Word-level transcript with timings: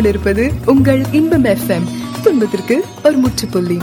கொண்டிருப்பது 0.00 0.44
உங்கள் 0.72 1.00
இன்பம் 1.18 1.46
எஃப்எம் 1.52 1.86
துன்பத்திற்கு 2.24 2.76
ஒரு 3.06 3.16
முற்றுப்புள்ளி. 3.22 3.76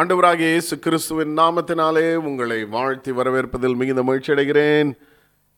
ஆண்டவராகிய 0.00 0.50
இயேசு 0.52 0.78
கிறிஸ்துவின் 0.84 1.32
நாமத்தினாலே 1.38 2.14
உங்களை 2.28 2.58
வாழ்த்தி 2.74 3.12
வரவேற்பதில் 3.12 3.74
மிகுந்த 3.80 4.02
மகிழ்ச்சி 4.02 4.32
அடைகிறேன். 4.32 4.90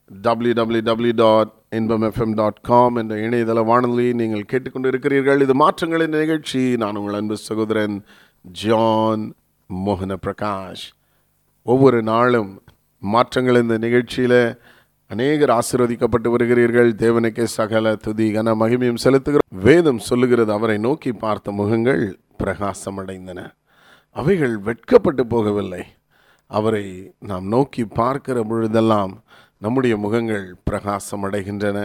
W 0.09 0.53
W 0.59 0.81
W 0.89 1.13
dot 1.15 1.51
Inbam 1.79 2.05
FM 2.09 2.33
dot 2.33 2.61
com 2.61 2.95
என்ற 2.95 3.15
இணையதள 3.27 3.65
வானொலி 3.65 4.07
நீங்கள் 4.13 4.49
கேட்டுக்கொண்டு 4.53 4.87
இருக்கிறீர்கள் 4.87 5.41
இது 5.41 5.55
மாற்றங்களின் 5.63 6.17
நிகழ்ச்சி. 6.21 6.63
நான் 6.83 6.95
உங்கள் 6.95 7.19
அன்பு 7.19 7.37
சகோதரன் 7.49 7.97
ஜான் 8.63 9.25
மோகன 9.69 10.17
பிரகாஷ் 10.25 10.87
ஒவ்வொரு 11.63 12.01
நாளும் 12.13 12.51
மாற்றங்கள் 12.99 13.61
இந்த 13.61 13.77
நிகழ்ச்சியில் 13.77 14.41
அநேகர் 15.09 15.49
ஆசீர்வதிக்கப்பட்டு 15.49 16.29
வருகிறீர்கள். 16.33 16.89
தேவனுக்கே 17.03 17.43
சகல 17.43 17.95
துதி 17.95 18.25
கன 18.33 18.53
மகிமையும் 18.61 19.01
செலுத்துகிற 19.03 19.37
வேதம் 19.63 19.99
சொல்லுகிறது 19.99 20.51
அவரை 20.51 20.77
நோக்கி 20.77 21.11
பார்த்த 21.11 21.51
முகங்கள் 21.51 22.19
பிரகாசமடைந்தன. 22.43 23.39
அவைகள் 24.15 24.57
வெட்கப்பட்டு 24.57 25.23
போகவில்லை. 25.23 25.83
அவரை 26.47 27.13
நாம் 27.19 27.47
நோக்கி 27.47 27.85
பார்க்கிற 27.85 28.43
பொழுதெல்லாம் 28.43 29.13
நம்முடைய 29.57 29.97
முகங்கள் 29.97 30.55
பிரகாசம் 30.63 31.23
அடைகின்றன 31.23 31.77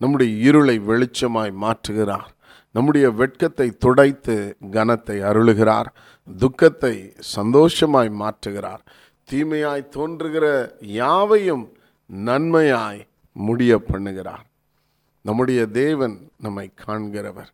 நம்முடைய 0.00 0.48
இருளை 0.48 0.76
வெளிச்சமாய் 0.78 1.52
மாற்றுகிறார். 1.62 2.30
நம்முடைய 2.70 3.10
வெட்கத்தை 3.10 3.68
துடைத்து 3.78 4.36
கனத்தை 4.72 5.16
அருளுகிறார். 5.30 5.88
துக்கத்தை 6.40 6.94
சந்தோஷமாய் 7.18 8.12
மாற்றுகிறார். 8.22 8.82
தீமையாய் 9.28 9.88
தோன்றுகிற 9.88 10.76
யாவையும் 10.80 11.64
நன்மையாய் 12.10 13.06
முடிய 13.32 13.76
பண்ணுகிறார் 13.76 14.44
நம்முடைய 15.22 15.66
தேவன் 15.66 16.30
நம்மை 16.38 16.70
காண்கிறவர். 16.86 17.50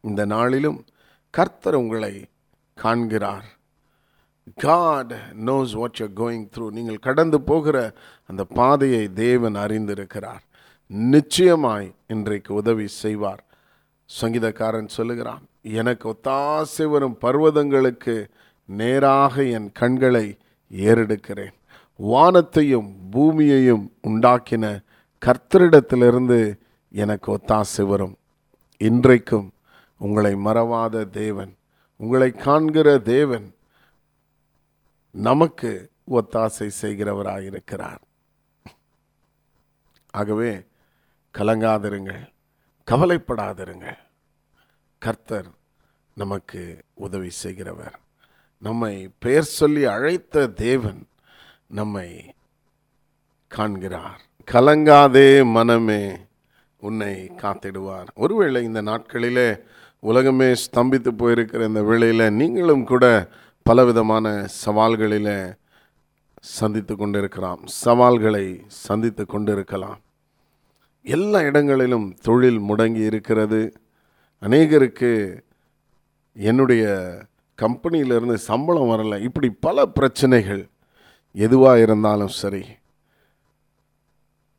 இந்த 0.00 0.24
நாளிலும் 0.24 0.84
கர்த்தர் 1.30 1.74
உங்களை 1.74 2.24
காண்கிறார். 2.74 3.56
God 4.56 5.12
knows 5.44 5.72
what 5.72 5.98
you 6.00 6.06
going 6.06 6.46
through 6.56 6.70
நீங்கள் 6.70 7.04
கடந்து 7.06 7.40
போகிற 7.40 7.92
அந்த 8.26 8.44
பாதையை 8.44 9.12
தேவன் 9.12 9.54
அறிந்திருக்கிறார். 9.54 10.42
நிச்சயமாய் 10.86 11.94
இன்றைக்கு 12.06 12.54
உதவி 12.54 12.86
செய்வார். 12.86 13.42
சங்கீதக்காரன் 14.20 14.86
சொல்லுகிறான் 14.86 15.42
எனக்கு 15.62 16.08
ஒத்தாசை 16.08 16.86
வரும் 16.86 17.18
பர்வதங்களுக்கு 17.20 18.28
நேராக 18.66 19.44
என் 19.44 19.72
கண்களை 19.72 20.36
ஏறெடுக்கிறேன். 20.72 21.56
வானத்தையும் 21.98 23.10
பூமியையும் 23.10 23.84
உண்டாக்கின 24.06 24.82
கர்த்தரிடத்திலிருந்து 25.26 26.56
எனக்கு 26.90 27.28
ஒத்தாசை 27.36 27.84
வரும். 27.86 28.16
இன்றைக்கும் 28.78 29.52
உங்களை 29.98 30.34
மறவாத 30.34 31.10
தேவன் 31.10 31.56
உங்களை 31.96 32.30
காண்கிற 32.30 32.98
தேவன் 32.98 33.54
நமக்கு 35.10 35.90
ஒத்தாசை 36.10 36.70
செய்கிறவராயிருக்கிறார். 36.82 38.02
ஆகவே 40.10 40.66
கலங்காதிருங்கள் 41.34 42.24
கவலைப்படாதிருங்கள். 42.90 43.98
கர்த்தர் 44.98 45.50
நமக்கு 46.14 46.84
உதவி 46.94 47.30
செய்கிறவர். 47.30 48.00
நம்மை 48.58 48.94
பெயர் 49.18 49.54
சொல்லி 49.58 49.84
அழைத்த 49.84 50.46
தேவன் 50.46 51.06
நம்மை 51.68 52.34
காண்கிறார். 53.48 54.20
கலங்காதே 54.52 55.44
மனமே 55.44 56.16
உன்னை 56.76 57.30
காத்திடுவார். 57.36 58.06
ஒருவேளை 58.14 58.64
இந்த 58.64 58.82
நாட்களிலே 58.82 59.60
உலகமே 60.00 60.44
ஸ்தம்பித்து 60.44 61.10
போயிருக்கிற 61.18 61.66
இந்த 61.66 61.82
வேளையில் 61.82 62.32
நீங்களும் 62.32 62.84
கூட 62.84 63.28
பலவிதமான 63.62 64.46
சவால்களில் 64.66 65.56
சந்தித்து 66.40 66.96
கொண்டிருக்கலாம். 66.96 67.60
சவால்களை 67.64 68.64
சந்தித்து 68.66 69.26
கொண்டிருக்கலாம். 69.26 69.98
எல்லா 71.02 71.40
இடங்களிலும் 71.40 72.14
தொழில் 72.22 72.60
முடங்கி 72.60 73.04
இருக்கிறது. 73.04 73.72
அநேகருக்கு 74.42 75.40
என்னுடைய 76.34 76.86
கம்பெனியிலிருந்து 77.62 78.34
சம்பளம் 78.34 78.90
வரலை. 78.90 79.20
இப்படி 79.20 79.50
பல 79.60 79.86
பிரச்சனைகள் 79.86 80.68
எதுவாக 81.32 81.80
இருந்தாலும் 81.80 82.28
சரி 82.28 82.64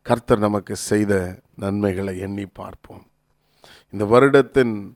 கர்த்தர் 0.01 0.39
நமக்கு 0.39 0.75
செய்த 0.75 1.39
நன்மைகளை 1.55 2.19
எண்ணி 2.19 2.45
பார்ப்போம். 2.45 3.07
இந்த 3.91 4.05
வருடத்தின் 4.05 4.93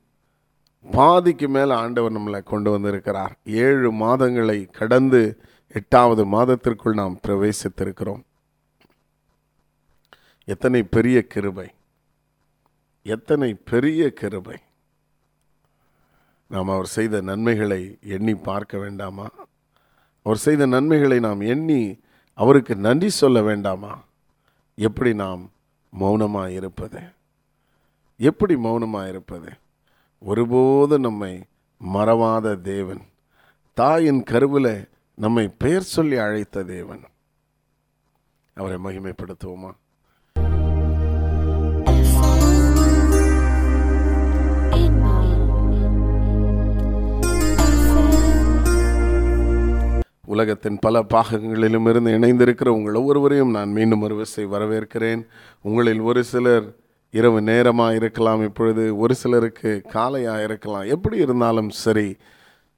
பாதிக்கு 0.91 1.47
மேலே 1.47 1.73
ஆண்டவர் 1.73 2.11
நம்மளை 2.11 2.43
கொண்டு 2.43 2.71
வந்திருக்கிறார். 2.71 3.37
ஏழு 3.45 3.91
மாதங்களை 3.91 4.71
கடந்து 4.71 5.41
எட்டாவது 5.67 6.25
மாதத்திற்குள் 6.25 6.93
நாம் 6.93 7.19
பிரவேசித்திருக்கிறோம். 7.27 8.23
எத்தனை 10.45 10.83
பெரிய 10.83 11.27
கிருபை 11.27 11.69
எத்தனை 13.05 13.53
பெரிய 13.53 14.09
கிருபை. 14.09 14.57
நாம் 16.47 16.69
அவர் 16.69 16.85
செய்த 16.85 17.21
நன்மைகளை 17.21 17.97
எண்ணி 18.01 18.35
பார்க்க 18.35 18.77
வேண்டாமா? 18.77 19.29
அவர் 20.23 20.37
செய்த 20.37 20.65
நன்மைகளை 20.65 21.19
நாம் 21.19 21.39
எண்ணி 21.39 21.99
அவருக்கு 22.33 22.75
நன்றி 22.75 23.09
சொல்ல 23.09 23.41
வேண்டாமா? 23.41 24.03
எப்படி 24.75 25.13
நாம் 25.13 25.51
மௌனமாக 25.89 26.51
இருப்பது 26.51 27.01
எப்படி 28.17 28.57
மௌனமாக 28.57 29.09
இருப்பது 29.09 29.51
ஒருபோது 30.19 30.99
நம்மை 30.99 31.43
மறவாத 31.93 32.61
தேவன். 32.61 33.01
தாயின் 33.73 34.23
கருவில் 34.23 34.89
நம்மை 35.15 35.47
பெயர் 35.47 35.81
சொல்லி 35.81 36.17
அழைத்த 36.17 36.63
தேவன். 36.63 37.03
அவரை 38.53 38.77
மகிமைப்படுத்துவோமா? 38.77 39.71
உலகத்தின் 50.27 50.77
பல 50.79 51.01
பாகங்களிலும் 51.03 51.87
இருந்து 51.89 52.11
இணைந்திருக்கிற 52.11 52.67
உங்கள் 52.67 52.93
ஒவ்வொருவரையும் 52.93 53.51
நான் 53.51 53.71
மீண்டும் 53.71 54.01
ஒரு 54.01 54.15
விசை 54.15 54.45
வரவேற்கிறேன். 54.45 55.21
உங்களில் 55.61 55.99
ஒரு 55.99 56.23
சிலர் 56.23 56.75
இரவு 57.11 57.41
நேரமாக 57.41 57.95
இருக்கலாம் 57.95 58.43
இப்பொழுது 58.43 58.97
ஒரு 58.97 59.15
சிலருக்கு 59.15 59.81
காலையாக 59.81 60.43
இருக்கலாம். 60.43 60.85
எப்படி 60.85 61.17
இருந்தாலும் 61.17 61.69
சரி 61.69 62.17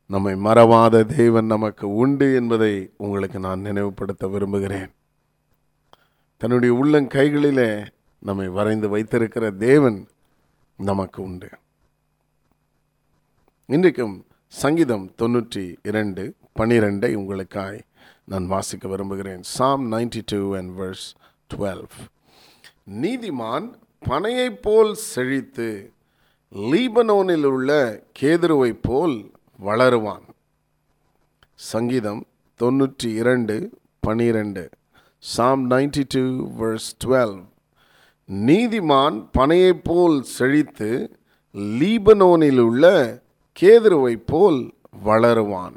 நம்மை 0.05 0.33
மறவாத 0.33 1.03
தேவன் 1.03 1.45
நமக்கு 1.45 1.95
உண்டு 1.95 2.35
என்பதை 2.35 2.73
உங்களுக்கு 2.97 3.39
நான் 3.39 3.59
நினைவுபடுத்த 3.59 4.27
விரும்புகிறேன். 4.27 4.89
தன்னுடைய 6.37 6.75
உள்ளங்கைகளிலே 6.75 7.85
நம்மை 8.19 8.47
வரைந்து 8.47 8.89
வைத்திருக்கிற 8.89 9.51
தேவன் 9.51 10.07
நமக்கு 10.77 11.23
உண்டு. 11.23 11.49
இன்றைக்கும் 13.65 14.25
சங்கீதம் 14.47 15.05
தொண்ணூற்றி 15.17 15.75
இரண்டு 15.83 16.23
பனிரெண்டை 16.59 17.09
உங்களுக்காய் 17.15 17.79
நான் 18.23 18.47
வாசிக்க 18.47 18.87
விரும்புகிறேன். 18.87 19.43
Psalm 19.43 19.91
ninety 19.91 20.21
two 20.25 20.55
and 20.55 20.79
verse 20.79 21.07
twelve 21.53 21.83
நீதிமான் 23.01 23.67
பனையைப் 24.07 24.61
போல் 24.61 24.93
செழித்து 24.93 25.91
லீபனோனில் 26.51 27.43
உள்ள 27.43 28.03
கேதுருவை 28.19 28.79
போல் 28.81 29.31
வளருவான். 29.65 30.25
சங்கீதம் 31.55 32.25
தொண்ணூற்றி 32.59 33.13
இரண்டு 33.13 33.77
பனிரெண்டு. 33.99 34.69
Psalm 35.19 35.69
ninety 35.69 36.03
two 36.07 36.23
verse 36.59 36.89
twelve 37.05 37.43
நீதிமான் 38.31 39.17
பனையைப் 39.37 39.83
போல் 39.83 40.21
செழித்து 40.21 41.19
லீபனோனில் 41.53 42.59
உள்ள 42.59 42.85
கேதுருவை 43.59 44.15
போல் 44.25 44.73
வளருவான். 45.05 45.75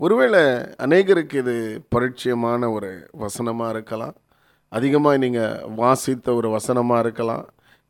ஒருவேளை 0.00 0.40
அநேகருக்கு 0.84 1.38
இது 1.42 1.54
பரிச்சயமான 1.94 2.68
ஒரு 2.76 2.90
வசனமாக 3.22 3.72
இருக்கலாம். 3.74 4.14
அதிகமாக 4.72 5.18
நீங்கள் 5.24 5.64
வாசித்த 5.80 6.34
ஒரு 6.38 6.48
வசனமாக 6.56 7.02
இருக்கலாம். 7.04 7.44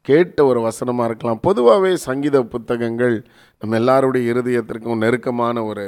கேட்ட 0.09 0.39
ஒரு 0.51 0.61
வசனமாக 0.67 1.09
இருக்கலாம். 1.11 1.41
பொதுவாகவே 1.47 1.93
சங்கீத 2.07 2.39
புத்தகங்கள் 2.55 3.17
நம்ம 3.63 3.79
எல்லாருடைய 3.83 4.33
இருதயத்திற்கும் 4.33 5.03
நெருக்கமான 5.05 5.65
ஒரு 5.71 5.87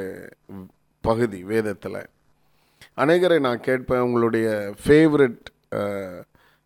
பகுதி 1.03 1.39
வேதத்தில். 1.51 2.01
அநேகரை 3.03 3.39
நான் 3.47 3.65
கேட்பேன் 3.67 4.05
உங்களுடைய 4.07 4.47
favourite 4.83 5.43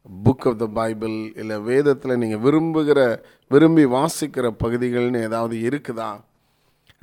book 0.10 0.48
of 0.50 0.62
the 0.64 0.70
Bible 0.80 1.18
இல்லை 1.42 1.60
வேதத்தில் 1.72 2.20
நீங்கள் 2.24 2.44
விரும்புகிற 2.48 3.00
விரும்பி 3.52 3.86
வாசிக்கிற 3.98 4.48
பகுதிகள்னு 4.64 5.28
ஏதாவது 5.30 5.56
இருக்குதா? 5.68 6.12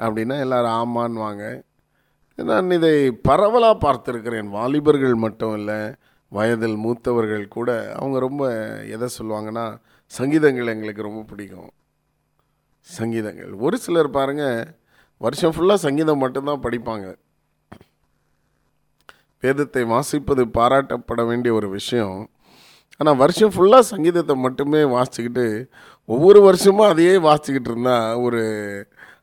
அப்படின்னா 0.04 0.36
எல்லாரும் 0.46 0.76
ஆமான்வாங்க 0.82 1.44
நான் 2.38 2.70
இதை 2.70 3.10
பரவலாக 3.10 3.76
பார்த்துருக்கிறேன். 3.84 4.48
வாலிபர்கள் 4.48 5.14
மட்டும் 5.14 5.54
இல்லை 5.56 5.94
வயதில் 6.28 6.76
மூத்தவர்கள் 6.76 7.44
கூட 7.48 7.70
அவங்க 7.98 8.18
ரொம்ப 8.18 8.44
எதை 8.94 9.08
சொல்லுவாங்கன்னா 9.18 9.66
சங்கீதங்கள் 10.06 10.66
எங்களுக்கு 10.66 11.02
ரொம்ப 11.02 11.22
பிடிக்கும். 11.22 11.70
சங்கீதங்கள். 12.88 13.52
ஒரு 13.52 13.76
சிலர் 13.78 14.10
பாருங்கள் 14.10 14.74
வருஷம் 15.16 15.54
ஃபுல்லாக 15.56 15.84
சங்கீதம் 15.86 16.18
மட்டும்தான் 16.18 16.64
படிப்பாங்க. 16.66 17.06
வேதத்தை 19.40 19.84
வாசிப்பது 19.84 20.42
பாராட்டப்பட 20.58 21.26
வேண்டிய 21.26 21.54
ஒரு 21.54 21.68
விஷயம். 21.68 22.18
ஆனால் 22.98 23.16
வருஷம் 23.16 23.54
ஃபுல்லாக 23.54 23.90
சங்கீதத்தை 23.92 24.34
மட்டுமே 24.36 24.82
வாசிச்சுக்கிட்டு 24.96 25.46
ஒவ்வொரு 26.04 26.40
வருஷமும் 26.40 26.88
அதையே 26.88 27.16
வாசிச்சுக்கிட்டு 27.28 27.70
இருந்தால் 27.72 28.16
ஒரு 28.16 28.42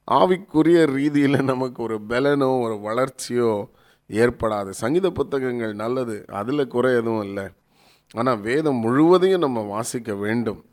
ஆவிக்குரிய 0.08 0.86
ரீதியில் 0.86 1.44
நமக்கு 1.44 1.84
ஒரு 1.84 1.98
பலனோ 2.10 2.62
ஒரு 2.62 2.76
வளர்ச்சியோ 2.88 3.70
ஏற்படாது. 4.10 4.70
சங்கீத 4.70 5.10
புத்தகங்கள் 5.10 5.74
நல்லது 5.74 6.26
அதில் 6.28 6.68
குறை 6.68 6.92
எதுவும் 6.94 7.24
இல்லை. 7.24 7.46
ஆனால் 8.14 8.40
வேதம் 8.40 8.76
முழுவதையும் 8.76 9.40
நம்ம 9.40 9.62
வாசிக்க 9.62 10.16
வேண்டும். 10.16 10.66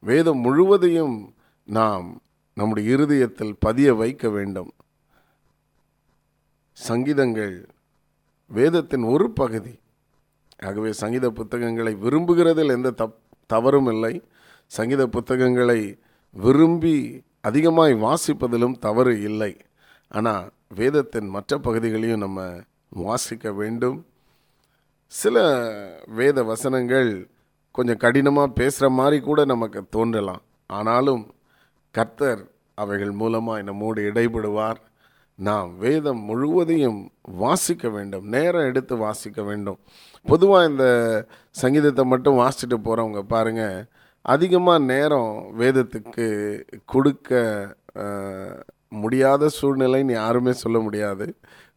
வேதம் 0.00 0.38
முழுவதையும் 0.38 1.34
நாம் 1.64 2.22
நம்முடைய 2.54 2.92
இருதயத்தில் 2.92 3.56
பதிய 3.58 3.94
வைக்க 3.94 4.28
வேண்டும். 4.28 4.72
சங்கீதங்கள் 6.72 7.68
வேதத்தின் 8.46 9.02
ஒரு 9.02 9.30
பகுதி. 9.30 9.80
ஆகவே 10.58 10.92
சங்கீத 10.92 11.30
புத்தகங்களை 11.30 11.94
விரும்புகிறதில் 11.94 12.70
எந்த 12.70 12.90
தப் 12.90 13.18
தவறும் 13.46 13.86
இல்லை. 13.86 14.22
சங்கீத 14.66 15.06
புத்தகங்களை 15.06 15.98
விரும்பி 16.32 17.22
அதிகமாய் 17.44 17.94
வாசிப்பதிலும் 17.94 18.78
தவறு 18.78 19.12
இல்லை. 19.22 19.52
ஆனால் 20.08 20.50
வேதத்தின் 20.74 21.28
மற்ற 21.28 21.58
பகுதிகளையும் 21.58 22.24
நம்ம 22.24 22.40
வாசிக்க 22.88 23.52
வேண்டும். 23.52 23.98
சில 25.12 25.36
வேத 26.18 26.42
வசனங்கள் 26.42 27.10
கொஞ்சம் 27.70 28.02
கடினமாக 28.04 28.56
பேசுகிற 28.60 28.86
மாதிரி 28.90 29.18
கூட 29.20 29.44
நமக்கு 29.44 29.80
தோன்றலாம். 29.90 30.42
ஆனாலும் 30.66 31.22
கர்த்தர் 31.90 32.42
அவைகள் 32.74 33.12
மூலமாக 33.12 33.62
நம்மோடு 33.62 34.00
இடைபடுவார். 34.10 34.80
நாம் 35.38 35.70
வேதம் 35.78 36.20
முழுவதையும் 36.20 37.00
வாசிக்க 37.22 37.88
வேண்டும். 37.88 38.24
நேரம் 38.34 38.68
எடுத்து 38.70 38.96
வாசிக்க 38.96 39.42
வேண்டும். 39.42 39.78
பொதுவாக 40.26 40.68
இந்த 40.68 40.86
சங்கீதத்தை 41.50 42.04
மட்டும் 42.04 42.38
வாசிச்சுட்டு 42.38 42.78
போகிறவங்க 42.84 43.22
பாருங்கள் 43.34 43.76
அதிகமாக 44.24 44.84
நேரம் 44.92 45.32
வேதத்துக்கு 45.60 46.26
கொடுக்க 46.84 47.30
முடியாத 49.02 49.48
சூழ்நிலைன்னு 49.58 50.12
யாருமே 50.12 50.52
சொல்ல 50.52 50.78
முடியாது. 50.78 51.26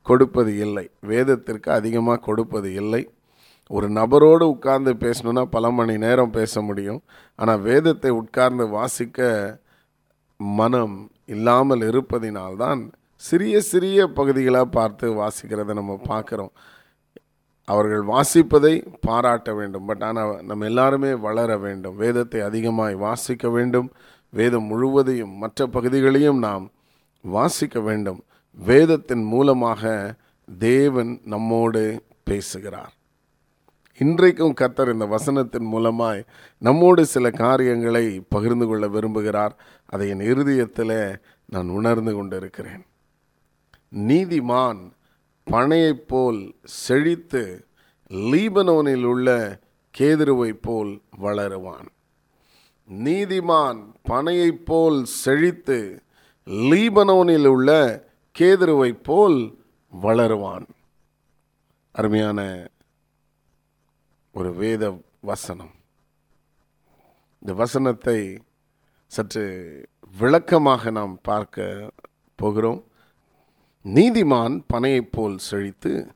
கொடுப்பது 0.05 0.51
இல்லை. 0.57 0.85
வேதத்திற்கு 1.11 1.69
அதிகமாக 1.71 2.23
கொடுப்பது 2.27 2.69
இல்லை. 2.73 3.01
ஒரு 3.71 3.87
நபரோடு 3.89 4.45
உட்கார்ந்து 4.53 4.91
பேசணுன்னா 5.03 5.43
பல 5.55 5.69
மணி 5.71 5.95
நேரம் 5.97 6.35
பேச 6.37 6.61
முடியும். 6.61 7.01
ஆனால் 7.39 7.63
வேதத்தை 7.69 8.11
உட்கார்ந்து 8.21 8.65
வாசிக்க 8.69 9.29
மனம் 10.39 10.97
இல்லாமல் 11.35 11.83
இருப்பதினால்தான் 11.89 12.81
சிறிய 13.23 13.55
சிறிய 13.71 14.07
பகுதிகளாக 14.17 14.67
பார்த்து 14.77 15.05
வாசிக்கிறத 15.21 15.73
நம்ம 15.73 15.93
பார்க்குறோம். 16.07 16.53
அவர்கள் 17.65 18.03
வாசிப்பதை 18.05 18.73
பாராட்ட 19.01 19.53
வேண்டும். 19.53 19.85
பட் 19.85 20.03
ஆனால் 20.03 20.43
நம்ம 20.43 20.65
எல்லாருமே 20.65 21.13
வளர 21.13 21.57
வேண்டும். 21.57 21.95
வேதத்தை 21.95 22.41
அதிகமாய் 22.41 22.95
வாசிக்க 22.95 23.49
வேண்டும். 23.49 23.91
வேதம் 24.29 24.63
முழுவதையும் 24.63 25.33
மற்ற 25.33 25.67
பகுதிகளையும் 25.67 26.39
நாம் 26.39 26.71
வாசிக்க 27.21 27.79
வேண்டும். 27.79 28.23
வேதத்தின் 28.57 29.23
மூலமாக 29.23 30.15
தேவன் 30.59 31.21
நம்மோடு 31.25 32.03
பேசுகிறார். 32.23 32.93
இன்றைக்கும் 33.97 34.53
கத்தர் 34.61 34.93
இந்த 34.93 35.05
வசனத்தின் 35.05 35.67
மூலமாய் 35.73 36.21
நம்மோடு 36.57 37.05
சில 37.05 37.29
காரியங்களை 37.31 38.05
பகிர்ந்து 38.29 38.65
கொள்ள 38.67 38.87
விரும்புகிறார். 38.87 39.53
அதை 39.85 40.09
என் 40.09 40.19
இருதயத்தில் 40.19 41.19
நான் 41.45 41.69
உணர்ந்து 41.69 42.13
கொண்டிருக்கிறேன். 42.13 42.83
நீதிமான் 43.95 44.81
பனையைப் 45.51 46.07
போல் 46.07 46.55
செழித்து 46.63 47.67
லீபனோனில் 48.09 49.03
உள்ள 49.03 49.59
கேதுருவைப் 49.97 50.61
போல் 50.61 51.01
வளருவான். 51.21 51.87
நீதிமான் 52.91 53.93
பனையைப் 54.09 54.65
போல் 54.65 55.05
செழித்து 55.05 56.03
லீபனோனில் 56.45 57.45
உள்ள 57.45 57.71
கேதுருவைப் 58.39 59.03
போல் 59.03 59.63
வளருவான். 60.01 60.65
அருமையான 61.91 62.67
ஒரு 64.31 64.53
வேத 64.53 65.01
வசனம். 65.21 65.71
இந்த 67.39 67.53
வசனத்தை 67.53 68.41
சற்று 69.07 69.43
விளக்கமாக 70.17 70.89
நாம் 70.89 71.19
பார்க்க 71.21 71.91
போகிறோம். 72.35 72.83
நீதிமான் 73.85 74.63
பனையைப் 74.73 75.11
போல் 75.11 75.37
செழித்து 75.37 76.07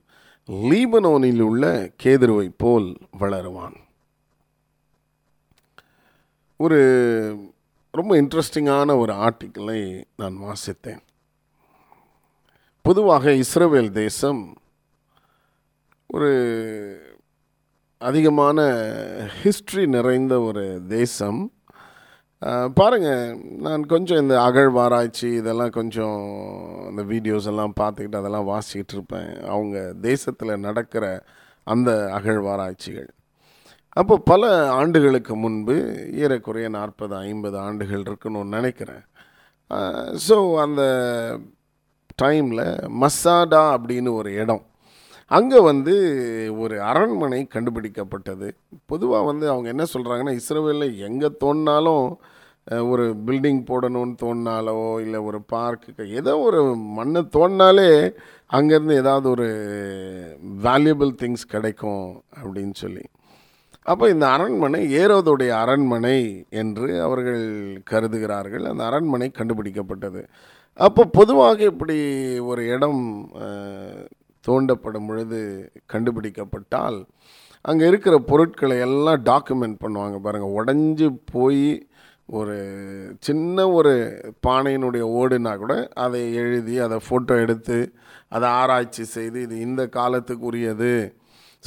லீபனோனில் 0.48 1.40
உள்ள 1.40 1.92
கேதுருவைப் 2.04 2.54
போல் 2.58 2.98
வளருவான். 3.20 3.76
ஒரு 6.58 7.52
ரொம்ப 7.92 8.22
இன்ட்ரெஸ்டிங்கான 8.22 8.98
ஒரு 8.98 9.14
ஆர்டிக்கிளை 9.14 10.04
நான் 10.18 10.38
வாசித்தேன். 10.42 11.00
பொதுவாக 12.82 13.34
இஸ்ரேல் 13.34 13.92
தேசம் 13.92 14.58
ஒரு 16.08 17.18
அதிகமான 17.98 18.68
ஹிஸ்ட்ரி 19.42 19.88
நிறைந்த 19.88 20.40
ஒரு 20.40 20.82
தேசம். 20.88 21.54
பாருங்கள் 22.74 23.40
நான் 23.60 23.82
கொஞ்சம் 23.86 24.18
இந்த 24.18 24.36
அகழ்வாராய்ச்சி 24.42 25.30
இதெல்லாம் 25.34 25.70
கொஞ்சம் 25.70 26.20
இந்த 26.90 27.04
வீடியோஸ் 27.04 27.48
எல்லாம் 27.52 27.74
பார்த்துக்கிட்டு 27.80 28.20
அதெல்லாம் 28.22 28.46
வாசிக்கிட்டு 28.46 28.94
இருப்பேன். 28.94 29.32
அவங்க 29.44 29.94
தேசத்தில் 30.02 30.64
நடக்கிற 30.68 31.06
அந்த 31.64 31.92
அகழ்வாராய்ச்சிகள் 32.18 33.10
அப்போ 33.90 34.18
பல 34.18 34.72
ஆண்டுகளுக்கு 34.72 35.36
முன்பு 35.36 35.76
ஏறக்குறைய 36.24 36.70
நாற்பது 36.70 37.16
ஐம்பது 37.16 37.58
ஆண்டுகள் 37.58 38.00
இருக்குன்னு 38.00 38.44
நினைக்கிறேன். 38.58 39.04
ஸோ 40.28 40.38
அந்த 40.66 40.82
டைமில் 42.22 42.66
மசாடா 43.02 43.64
அப்படின்னு 43.76 44.12
ஒரு 44.14 44.34
இடம் 44.34 44.64
அங்கே 45.32 45.60
வந்து 45.70 45.94
ஒரு 46.64 46.76
அரண்மனை 46.90 47.40
கண்டுபிடிக்கப்பட்டது. 47.56 48.48
பொதுவாக 48.92 49.28
வந்து 49.30 49.46
அவங்க 49.54 49.68
என்ன 49.74 49.86
சொல்கிறாங்கன்னா 49.94 50.34
இஸ்ரேலில் 50.40 51.00
எங்கே 51.08 51.30
தோணினாலும் 51.44 52.06
ஒரு 52.92 53.06
பில்டிங் 53.28 53.62
போடணும்னு 53.70 54.16
தோணினாலோ 54.24 54.76
இல்லை 55.04 55.20
ஒரு 55.30 55.40
பார்க்கு 55.54 56.08
ஏதோ 56.20 56.34
ஒரு 56.48 56.60
மண்ணை 56.98 57.22
தோணினாலே 57.36 57.88
அங்கேருந்து 58.58 58.96
ஏதாவது 59.04 59.28
ஒரு 59.36 59.48
வேல்யூபிள் 60.66 61.12
திங்ஸ் 61.22 61.52
கிடைக்கும் 61.54 62.06
அப்படின்னு 62.42 62.76
சொல்லி. 62.84 63.04
அப்போ 63.92 64.06
இந்த 64.14 64.26
அரண்மனை 64.36 64.82
ஏரோதுடைய 65.02 65.52
அரண்மனை 65.64 66.18
என்று 66.62 66.88
அவர்கள் 67.06 67.44
கருதுகிறார்கள். 67.92 68.66
அந்த 68.72 68.84
அரண்மனை 68.90 69.30
கண்டுபிடிக்கப்பட்டது. 69.40 70.22
அப்போ 70.80 71.04
பொதுவாக 71.20 71.60
இப்படி 71.72 71.98
ஒரு 72.52 72.64
இடம் 72.76 73.02
தோண்டப்படும் 74.48 75.08
பொழுது 75.08 75.40
கண்டுபிடிக்கப்பட்டால் 75.94 77.00
அங்கே 77.66 77.86
இருக்கிற 77.88 78.16
பொருட்களை 78.22 78.76
எல்லாம் 78.80 79.24
டாக்குமெண்ட் 79.24 79.78
பண்ணுவாங்க 79.84 80.18
பாருங்கள் 80.18 80.56
உடஞ்சி 80.60 81.08
போய் 81.32 81.64
ஒரு 82.30 82.56
சின்ன 83.20 83.58
ஒரு 83.70 83.94
பானையினுடைய 84.48 85.04
ஓடுனா 85.14 85.54
கூட 85.58 85.76
அதை 85.96 86.22
எழுதி 86.34 86.76
அதை 86.80 86.98
ஃபோட்டோ 87.08 87.36
எடுத்து 87.42 87.78
அதை 88.30 88.48
ஆராய்ச்சி 88.52 89.04
செய்து 89.08 89.40
இது 89.42 89.56
இந்த 89.60 89.84
காலத்துக்கு 89.90 90.46
உரியது 90.46 90.92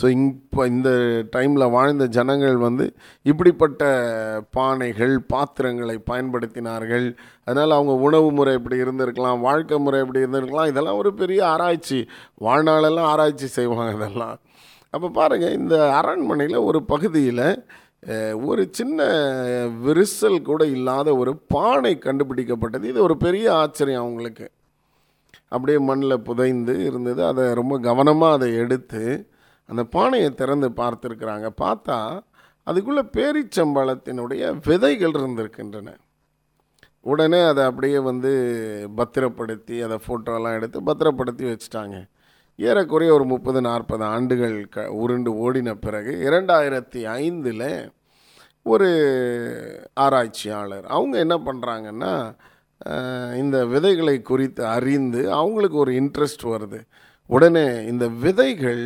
ஸோ 0.01 0.07
இப்போ 0.19 0.63
இந்த 0.73 0.91
டைமில் 1.35 1.73
வாழ்ந்த 1.75 2.05
ஜனங்கள் 2.17 2.57
வந்து 2.67 2.85
இப்படிப்பட்ட 3.31 3.83
பானைகள் 4.57 5.15
பாத்திரங்களை 5.33 5.97
பயன்படுத்தினார்கள். 6.11 7.07
அதனால் 7.45 7.77
அவங்க 7.79 7.95
உணவு 8.07 8.29
முறை 8.39 8.55
இப்படி 8.59 8.79
இருந்திருக்கலாம் 8.85 9.45
வாழ்க்கை 9.49 9.79
முறை 9.87 10.01
இப்படி 10.05 10.23
இருந்திருக்கலாம். 10.25 10.71
இதெல்லாம் 10.73 11.01
ஒரு 11.03 11.13
பெரிய 11.21 11.41
ஆராய்ச்சி. 11.55 11.99
வாழ்நாளெல்லாம் 12.47 13.11
ஆராய்ச்சி 13.13 13.49
செய்வாங்க 13.59 13.93
இதெல்லாம். 13.99 14.37
அப்போ 14.95 15.09
பாருங்கள் 15.19 15.57
இந்த 15.61 15.77
அரண்மனையில் 15.99 16.67
ஒரு 16.69 16.81
பகுதியில் 16.93 17.47
ஒரு 18.51 18.63
சின்ன 18.79 19.01
விரிசல் 19.85 20.39
கூட 20.49 20.63
இல்லாத 20.77 21.09
ஒரு 21.23 21.33
பானை 21.55 21.93
கண்டுபிடிக்கப்பட்டது. 22.07 22.85
இது 22.93 22.99
ஒரு 23.09 23.17
பெரிய 23.27 23.47
ஆச்சரியம் 23.63 24.05
அவங்களுக்கு. 24.05 24.47
அப்படியே 25.55 25.79
மண்ணில் 25.89 26.25
புதைந்து 26.29 26.75
இருந்தது. 26.89 27.21
அதை 27.31 27.45
ரொம்ப 27.61 27.75
கவனமாக 27.89 28.37
அதை 28.39 28.49
எடுத்து 28.65 29.03
அந்த 29.73 29.85
பானையை 29.97 30.31
திறந்து 30.41 30.69
பார்த்துருக்குறாங்க. 30.81 31.49
பார்த்தா 31.65 31.99
அதுக்குள்ளே 32.69 33.05
பேரிச்சம்பழத்தினுடைய 33.17 34.43
விதைகள் 34.67 35.17
இருந்திருக்கின்றன. 35.21 35.91
உடனே 37.11 37.41
அதை 37.51 37.63
அப்படியே 37.69 38.01
வந்து 38.09 38.33
பத்திரப்படுத்தி 38.99 39.77
அதை 39.87 39.97
ஃபோட்டோலாம் 40.05 40.57
எடுத்து 40.59 40.81
பத்திரப்படுத்தி 40.89 41.45
வச்சுட்டாங்க. 41.51 41.97
ஏறக்குறைய 42.59 43.11
ஒரு 43.17 43.25
முப்பது 43.33 43.61
நாற்பது 43.67 44.05
ஆண்டுகள் 44.15 44.57
க 44.75 44.85
உருண்டு 45.03 45.31
ஓடின 45.45 45.71
பிறகு 45.85 46.13
இரண்டாயிரத்தி 46.29 47.01
ஐந்தில் 47.23 47.69
ஒரு 48.73 48.89
ஆராய்ச்சியாளர் 50.05 50.87
அவங்க 50.97 51.15
என்ன 51.25 51.37
பண்ணுறாங்கன்னா 51.47 52.13
இந்த 53.41 53.57
விதைகளை 53.73 54.17
குறித்து 54.31 54.63
அறிந்து 54.77 55.23
அவங்களுக்கு 55.39 55.77
ஒரு 55.85 55.93
இன்ட்ரெஸ்ட் 56.03 56.45
வருது. 56.53 56.81
உடனே 57.31 57.67
இந்த 57.93 58.07
விதைகள் 58.25 58.85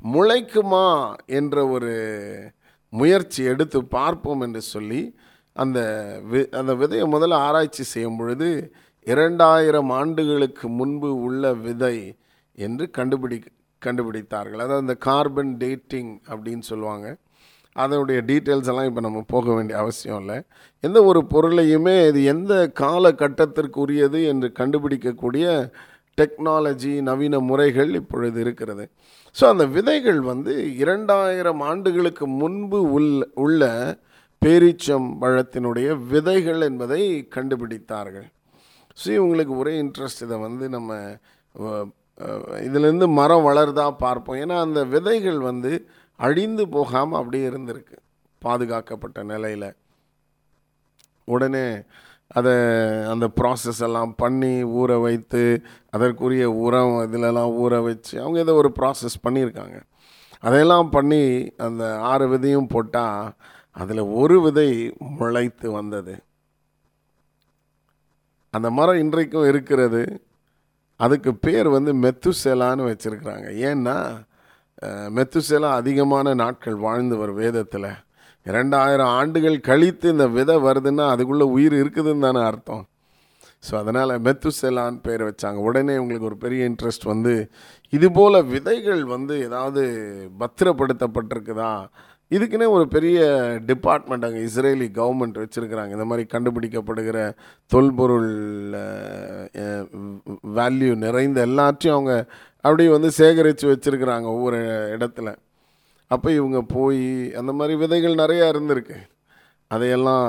முளைக்குமா 0.00 0.86
என்ற 1.26 1.56
ஒரு 1.68 1.92
முயற்சி 2.92 3.44
எடுத்து 3.44 3.78
பார்ப்போம் 3.96 4.40
என்று 4.40 4.62
சொல்லி 4.74 5.02
அந்த 5.56 5.78
வி 6.30 6.40
அந்த 6.60 6.72
விதையை 6.74 7.06
முதல்ல 7.14 7.40
ஆராய்ச்சி 7.46 7.82
செய்யும் 7.82 8.16
பொழுது 8.16 8.48
இரண்டாயிரம் 9.06 9.90
ஆண்டுகளுக்கு 9.90 10.66
முன்பு 10.68 11.10
உள்ள 11.26 11.52
விதை 11.54 11.96
என்று 12.58 12.90
கண்டுபிடி 12.98 13.38
கண்டுபிடித்தார்கள். 13.82 14.62
அதாவது 14.64 14.84
இந்த 14.86 14.96
கார்பன் 15.06 15.52
டேட்டிங் 15.62 16.12
அப்படின்னு 16.28 16.64
சொல்லுவாங்க. 16.70 17.06
அதனுடைய 17.76 18.18
டீட்டெயில்ஸ் 18.26 18.70
எல்லாம் 18.72 18.88
இப்போ 18.88 19.00
நம்ம 19.00 19.20
போக 19.26 19.46
வேண்டிய 19.54 19.78
அவசியம் 19.78 20.20
இல்லை. 20.20 20.36
எந்த 20.80 20.98
ஒரு 21.04 21.20
பொருளையுமே 21.30 22.06
இது 22.08 22.20
எந்த 22.34 22.54
காலகட்டத்திற்குரியது 22.80 24.20
என்று 24.32 24.52
கண்டுபிடிக்கக்கூடிய 24.60 25.46
டெக்னாலஜி 26.20 26.92
நவீன 27.02 27.40
முறைகள் 27.40 27.92
இப்பொழுது 27.94 28.40
இருக்கிறது. 28.40 28.84
ஸோ 29.36 29.44
அந்த 29.52 29.64
விதைகள் 29.76 30.20
வந்து 30.32 30.52
இரண்டாயிரம் 30.82 31.62
ஆண்டுகளுக்கு 31.70 32.24
முன்பு 32.42 32.78
உள் 32.96 33.08
உள்ள 33.44 33.62
பேரீச்சம் 34.42 35.08
பழத்தினுடைய 35.22 35.88
விதைகள் 36.12 36.60
என்பதை 36.68 37.02
கண்டுபிடித்தார்கள். 37.36 38.28
ஸோ 39.00 39.06
இவங்களுக்கு 39.18 39.54
ஒரே 39.62 39.72
இன்ட்ரெஸ்ட் 39.84 40.24
இதை 40.26 40.36
வந்து 40.46 40.66
நம்ம 40.76 40.98
இதுலேருந்து 42.66 43.06
மரம் 43.20 43.46
வளருதா 43.48 43.86
பார்ப்போம். 44.04 44.40
ஏன்னா 44.42 44.56
அந்த 44.66 44.80
விதைகள் 44.94 45.40
வந்து 45.50 45.72
அழிந்து 46.20 46.64
போகாமல் 46.76 47.18
அப்படியே 47.20 47.44
இருந்திருக்கு. 47.50 47.96
பாதுகாக்கப்பட்ட 48.42 49.18
நிலையில். 49.32 49.70
உடனே 51.28 51.66
அதை 52.34 52.52
அந்த 53.04 53.28
ப்ராசஸ் 53.36 53.82
எல்லாம் 53.82 54.14
பண்ணி 54.14 54.64
ஊற 54.74 55.00
வைத்து 55.00 55.42
அதற்குரிய 55.90 56.50
உரம் 56.58 56.94
இதிலெல்லாம் 57.02 57.52
ஊற 57.60 57.82
வச்சு 57.82 58.20
அவங்க 58.20 58.38
ஏதோ 58.38 58.54
ஒரு 58.54 58.72
ப்ராசஸ் 58.78 59.24
பண்ணியிருக்காங்க. 59.24 59.76
அதையெல்லாம் 60.42 60.90
பண்ணி 60.90 61.22
அந்த 61.56 61.98
ஆறு 62.02 62.28
விதையும் 62.28 62.68
போட்டால் 62.68 63.28
அதில் 63.76 64.00
ஒரு 64.14 64.40
விதை 64.40 64.68
முளைத்து 65.12 65.70
வந்தது. 65.70 66.14
அந்த 68.54 68.70
மரம் 68.70 68.98
இன்றைக்கும் 68.98 69.48
இருக்கிறது. 69.48 70.02
அதுக்கு 71.00 71.34
பேர் 71.36 71.68
வந்து 71.68 71.92
மெத்துசெலான்னு 71.94 72.88
வச்சுருக்குறாங்க. 72.90 73.48
ஏன்னா 73.64 73.96
அஹ், 74.82 75.10
மெத்துசெலா 75.10 75.70
அதிகமான 75.72 76.34
நாட்கள் 76.34 76.74
வாழ்ந்தவர் 76.76 77.32
வேதத்தில். 77.32 77.88
இரண்டாயிரம் 78.50 79.12
ஆண்டுகள் 79.18 79.58
கழித்து 79.68 80.06
இந்த 80.14 80.26
விதை 80.38 80.56
வருதுன்னா 80.66 81.04
அதுக்குள்ளே 81.12 81.46
உயிர் 81.56 81.76
இருக்குதுன்னு 81.82 82.26
தானே 82.26 82.42
அர்த்தம். 82.50 82.84
ஸோ 83.66 83.72
அதனால் 83.80 84.12
மெத்துசெலான்னு 84.24 84.98
பேர் 85.06 85.22
வச்சாங்க. 85.28 85.58
உடனே 85.68 85.94
உங்களுக்கு 86.00 86.28
ஒரு 86.30 86.38
பெரிய 86.42 86.62
இன்ட்ரெஸ்ட் 86.70 87.06
வந்து 87.12 87.32
இது 87.96 88.08
போல் 88.18 88.46
விதைகள் 88.54 89.04
வந்து 89.12 89.34
ஏதாவது 89.46 89.82
பத்திரப்படுத்தப்பட்டிருக்குதா? 90.40 91.70
இதுக்குன்னே 92.30 92.66
ஒரு 92.76 92.84
பெரிய 92.94 93.18
டிபார்ட்மெண்ட் 93.70 94.26
அங்கே 94.26 94.42
இஸ்ரேலி 94.48 94.88
கவர்மெண்ட் 94.98 95.40
வச்சுருக்கிறாங்க. 95.42 95.92
இந்த 95.96 96.06
மாதிரி 96.10 96.24
கண்டுபிடிக்கப்படுகிற 96.34 97.18
தொல்பொருள் 97.72 98.30
வேல்யூ 100.58 100.92
நிறைந்த 101.06 101.40
எல்லாத்தையும் 101.50 101.96
அவங்க 101.96 102.14
அப்படியே 102.64 102.90
வந்து 102.96 103.10
சேகரித்து 103.20 103.66
வச்சுருக்கிறாங்க 103.72 104.28
ஒவ்வொரு 104.36 104.60
இடத்துல. 104.96 105.30
அப்போ 106.14 106.28
இவங்க 106.38 106.60
போய் 106.76 107.02
அந்த 107.40 107.50
மாதிரி 107.58 107.74
விதைகள் 107.82 108.20
நிறையா 108.22 108.46
இருந்திருக்கு. 108.52 108.98
அதையெல்லாம் 109.70 110.28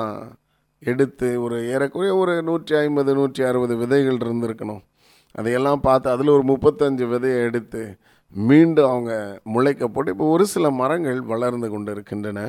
எடுத்து 0.83 1.27
ஒரு 1.45 1.57
ஏறக்குறைய 1.73 2.13
ஒரு 2.21 2.33
நூற்றி 2.49 2.73
ஐம்பது 2.83 3.11
நூற்றி 3.19 3.41
அறுபது 3.49 3.75
விதைகள் 3.83 4.19
இருந்திருக்கணும். 4.25 4.83
அதையெல்லாம் 5.35 5.81
பார்த்து 5.87 6.07
அதில் 6.15 6.35
ஒரு 6.35 6.43
முப்பத்தஞ்சு 6.51 7.05
விதையை 7.13 7.39
எடுத்து 7.49 7.81
மீண்டும் 8.33 8.89
அவங்க 8.91 9.11
முளைக்க 9.53 9.87
போட்டு 9.87 10.13
இப்போ 10.13 10.27
ஒரு 10.35 10.45
சில 10.53 10.69
மரங்கள் 10.79 11.19
வளர்ந்து 11.31 11.67
கொண்டு 11.73 11.91
இருக்கின்றன 11.95 12.39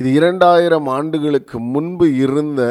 இது 0.00 0.08
இரண்டாயிரம் 0.18 0.88
ஆண்டுகளுக்கு 0.96 1.56
முன்பு 1.74 2.06
இருந்த 2.24 2.62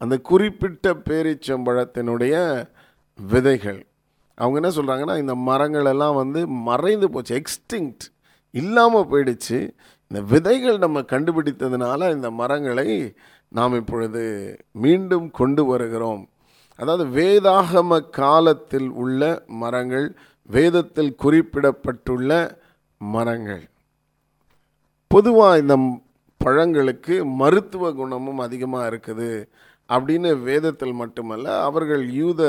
அந்த 0.00 0.14
குறிப்பிட்ட 0.30 0.92
பேரீச்சம்பழத்தினுடைய 1.08 2.34
விதைகள். 3.18 3.80
அவங்க 4.38 4.58
என்ன 4.60 4.70
சொல்கிறாங்கன்னா 4.78 5.16
இந்த 5.22 5.34
மரங்கள் 5.50 5.88
எல்லாம் 5.92 6.18
வந்து 6.22 6.40
மறைந்து 6.68 7.08
போச்சு 7.14 7.34
எக்ஸ்டிங்க்ட் 7.40 8.06
இல்லாமல் 8.60 9.08
போயிடுச்சு. 9.10 9.58
இந்த 10.10 10.20
விதைகள் 10.32 10.82
நம்ம 10.84 10.98
கண்டுபிடித்ததுனால 11.12 12.10
இந்த 12.16 12.28
மரங்களை 12.40 12.88
நாம் 13.52 13.78
இப்பொழுது 13.80 14.22
மீண்டும் 14.84 15.28
கொண்டு 15.40 15.62
வருகிறோம். 15.70 16.22
அதாவது 16.78 17.04
வேதாகம 17.18 18.00
காலத்தில் 18.20 18.90
உள்ள 19.02 19.22
மரங்கள் 19.62 20.06
வேதத்தில் 20.48 21.12
குறிப்பிடப்பட்டுள்ள 21.22 22.30
மரங்கள். 23.00 23.64
பொதுவாக 25.10 25.60
இந்த 25.62 25.74
பழங்களுக்கு 26.40 27.14
மருத்துவ 27.40 27.90
குணமும் 28.00 28.40
அதிகமாக 28.46 28.88
இருக்குது 28.90 29.30
அப்படின்னு 29.88 30.30
வேதத்தில் 30.48 30.94
மட்டுமல்ல 31.02 31.46
அவர்கள் 31.68 32.02
யூத 32.20 32.42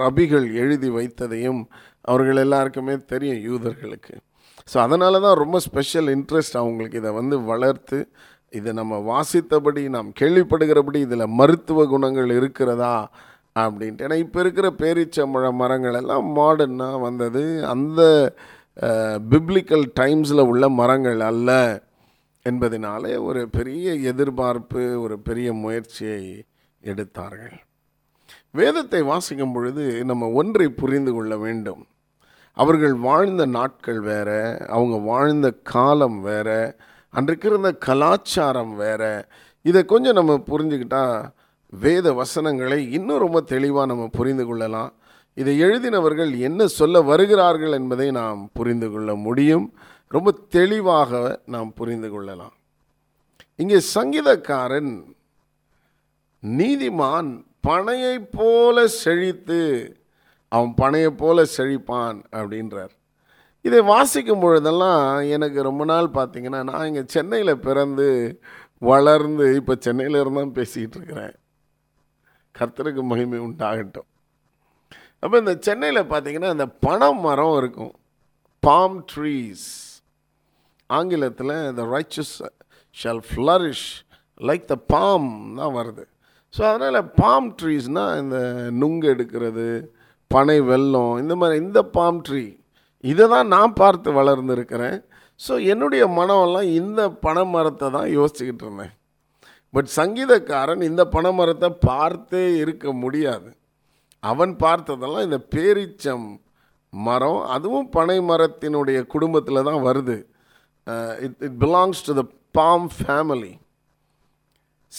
ரபிகள் 0.00 0.46
எழுதி 0.62 0.90
வைத்ததையும் 0.98 1.60
அவர்கள் 2.10 2.40
எல்லாருக்குமே 2.44 2.94
தெரியும் 3.12 3.42
யூதர்களுக்கு. 3.48 4.14
ஸோ 4.72 4.76
அதனால 4.86 5.20
தான் 5.24 5.40
ரொம்ப 5.42 5.56
ஸ்பெஷல் 5.66 6.08
இன்ட்ரெஸ்ட் 6.16 6.56
அவங்களுக்கு 6.60 7.00
இதை 7.02 7.10
வந்து 7.20 7.36
வளர்த்து 7.50 7.98
இதை 8.58 8.72
நம்ம 8.80 8.94
வாசித்தபடி 9.10 9.82
நாம் 9.94 10.10
கேள்விப்படுகிறபடி 10.20 10.98
இதில் 11.06 11.34
மருத்துவ 11.40 11.86
குணங்கள் 11.92 12.30
இருக்கிறதா 12.38 12.94
அப்படின்ட்டு. 13.62 14.04
ஏன்னா 14.06 14.18
இப்போ 14.24 14.38
இருக்கிற 14.44 14.66
பேரிச்சம்பழ 14.82 15.48
மரங்கள் 15.62 15.98
எல்லாம் 16.00 16.26
மாடர்னாக 16.38 17.00
வந்தது. 17.06 17.42
அந்த 17.74 18.00
பிப்ளிக்கல் 19.32 19.84
டைம்ஸில் 20.00 20.48
உள்ள 20.50 20.64
மரங்கள் 20.80 21.20
அல்ல 21.30 21.50
என்பதனாலே 22.46 23.12
ஒரு 23.28 23.42
பெரிய 23.56 23.92
எதிர்பார்ப்பு 24.12 24.82
ஒரு 25.04 25.16
பெரிய 25.28 25.48
முயற்சியை 25.64 26.22
எடுத்தார்கள். 26.82 27.54
வேதத்தை 28.60 29.00
வாசிக்கும் 29.12 29.54
பொழுது 29.56 29.84
நம்ம 30.10 30.24
ஒன்றை 30.40 30.66
புரிந்து 30.80 31.12
கொள்ள 31.16 31.34
வேண்டும். 31.44 31.82
அவர்கள் 32.54 32.94
வாழ்ந்த 32.94 33.46
நாட்கள் 33.46 34.00
வேறு 34.00 34.40
அவங்க 34.68 34.96
வாழ்ந்த 34.96 35.50
காலம் 35.62 36.20
வேற 36.20 36.76
அன்றைக்கு 37.10 37.48
இருந்த 37.48 37.72
கலாச்சாரம் 37.72 38.74
வேற. 38.76 39.28
இதை 39.62 39.84
கொஞ்சம் 39.84 40.14
நம்ம 40.14 40.34
புரிஞ்சுக்கிட்டால் 40.34 41.30
வேத 41.70 42.12
வசனங்களை 42.12 42.92
இன்னும் 42.92 43.18
ரொம்ப 43.18 43.40
தெளிவாக 43.40 43.86
நம்ம 43.86 44.08
புரிந்து 44.12 44.46
கொள்ளலாம். 44.46 44.92
இதை 45.34 45.62
எழுதினவர்கள் 45.62 46.38
என்ன 46.38 46.66
சொல்ல 46.66 47.00
வருகிறார்கள் 47.00 47.72
என்பதை 47.72 48.10
நாம் 48.10 48.50
புரிந்து 48.52 48.90
கொள்ள 48.90 49.14
முடியும். 49.14 49.66
ரொம்ப 50.08 50.34
தெளிவாக 50.48 51.40
நாம் 51.46 51.72
புரிந்து 51.74 52.10
கொள்ளலாம். 52.10 52.54
இங்கே 53.56 53.80
சங்கீதக்காரன் 53.94 54.92
நீதிமான் 56.42 57.30
பனையை 57.66 58.28
போல 58.30 58.86
செழித்து 58.86 59.60
அவன் 60.52 60.72
பனையை 60.80 61.10
போல 61.22 61.44
செழிப்பான் 61.56 62.18
அப்படின்றார். 62.38 62.92
இதை 63.64 63.80
வாசிக்கும் 63.92 64.42
பொழுதெல்லாம் 64.44 65.02
எனக்கு 65.36 65.58
ரொம்ப 65.68 65.82
நாள் 65.92 66.08
பார்த்தீங்கன்னா 66.18 66.60
நான் 66.70 66.86
இங்கே 66.88 67.04
சென்னையில் 67.14 67.62
பிறந்து 67.66 68.08
வளர்ந்து 68.90 69.46
இப்போ 69.58 69.74
சென்னையில் 69.86 70.20
இருந்தால் 70.22 70.56
பேசிக்கிட்டு 70.58 70.98
இருக்கிறேன். 71.00 71.34
கர்த்தருக்கு 72.54 73.02
மகிமை 73.12 73.38
உண்டாகட்டும். 73.46 74.08
அப்போ 75.22 75.36
இந்த 75.42 75.54
சென்னையில் 75.66 76.10
பார்த்தீங்கன்னா 76.12 76.50
இந்த 76.56 76.66
பனை 76.86 77.08
மரம் 77.26 77.56
இருக்கும். 77.62 77.94
பாம் 78.62 78.98
ட்ரீஸ் 79.12 79.68
ஆங்கிலத்தில் 80.90 81.54
the 81.78 81.84
riches 81.94 82.34
shall 82.96 83.22
flourish 83.30 83.86
like 84.48 84.64
the 84.72 84.76
palm 84.92 85.30
தான் 85.60 85.74
வருது. 85.78 86.04
ஸோ 86.54 86.62
அதனால் 86.70 86.98
பாம் 87.20 87.48
ட்ரீஸ்னால் 87.60 88.18
இந்த 88.22 88.38
நுங்கு 88.80 89.06
எடுக்கிறது 89.14 89.66
பனை 90.30 90.58
வெல்லம் 90.70 91.14
இந்த 91.22 91.34
மாதிரி 91.40 91.56
இந்த 91.64 91.80
பாம் 91.96 92.20
ட்ரீ 92.26 92.44
இதை 93.04 93.24
தான் 93.32 93.50
நான் 93.54 93.78
பார்த்து 93.80 94.08
வளர்ந்துருக்கிறேன். 94.18 94.98
ஸோ 95.40 95.52
என்னுடைய 95.72 96.04
மனமெல்லாம் 96.18 96.68
இந்த 96.80 97.00
பனை 97.24 97.42
மரத்தை 97.54 97.88
தான் 97.96 98.08
யோசிச்சுக்கிட்டு 98.18 98.64
இருந்தேன். 98.66 98.92
பட் 99.74 99.88
சங்கீதக்காரன் 99.98 100.82
இந்த 100.90 101.02
பனை 101.14 101.30
மரத்தை 101.38 101.70
பார்த்தே 101.88 102.44
இருக்க 102.62 102.92
முடியாது. 103.02 103.48
அவன் 104.22 104.52
பார்த்ததெல்லாம் 104.64 105.26
இந்த 105.28 105.40
பேரிச்சம் 105.54 106.26
மரம் 106.92 107.40
அதுவும் 107.54 107.88
பனை 107.96 108.18
மரத்தினுடைய 108.30 108.98
குடும்பத்தில் 109.14 109.66
தான் 109.68 109.82
வருது. 109.88 110.16
It 111.26 111.38
it 111.46 111.58
belongs 111.64 112.02
to 112.08 112.14
the 112.20 112.24
palm 112.58 112.88
family 112.98 113.52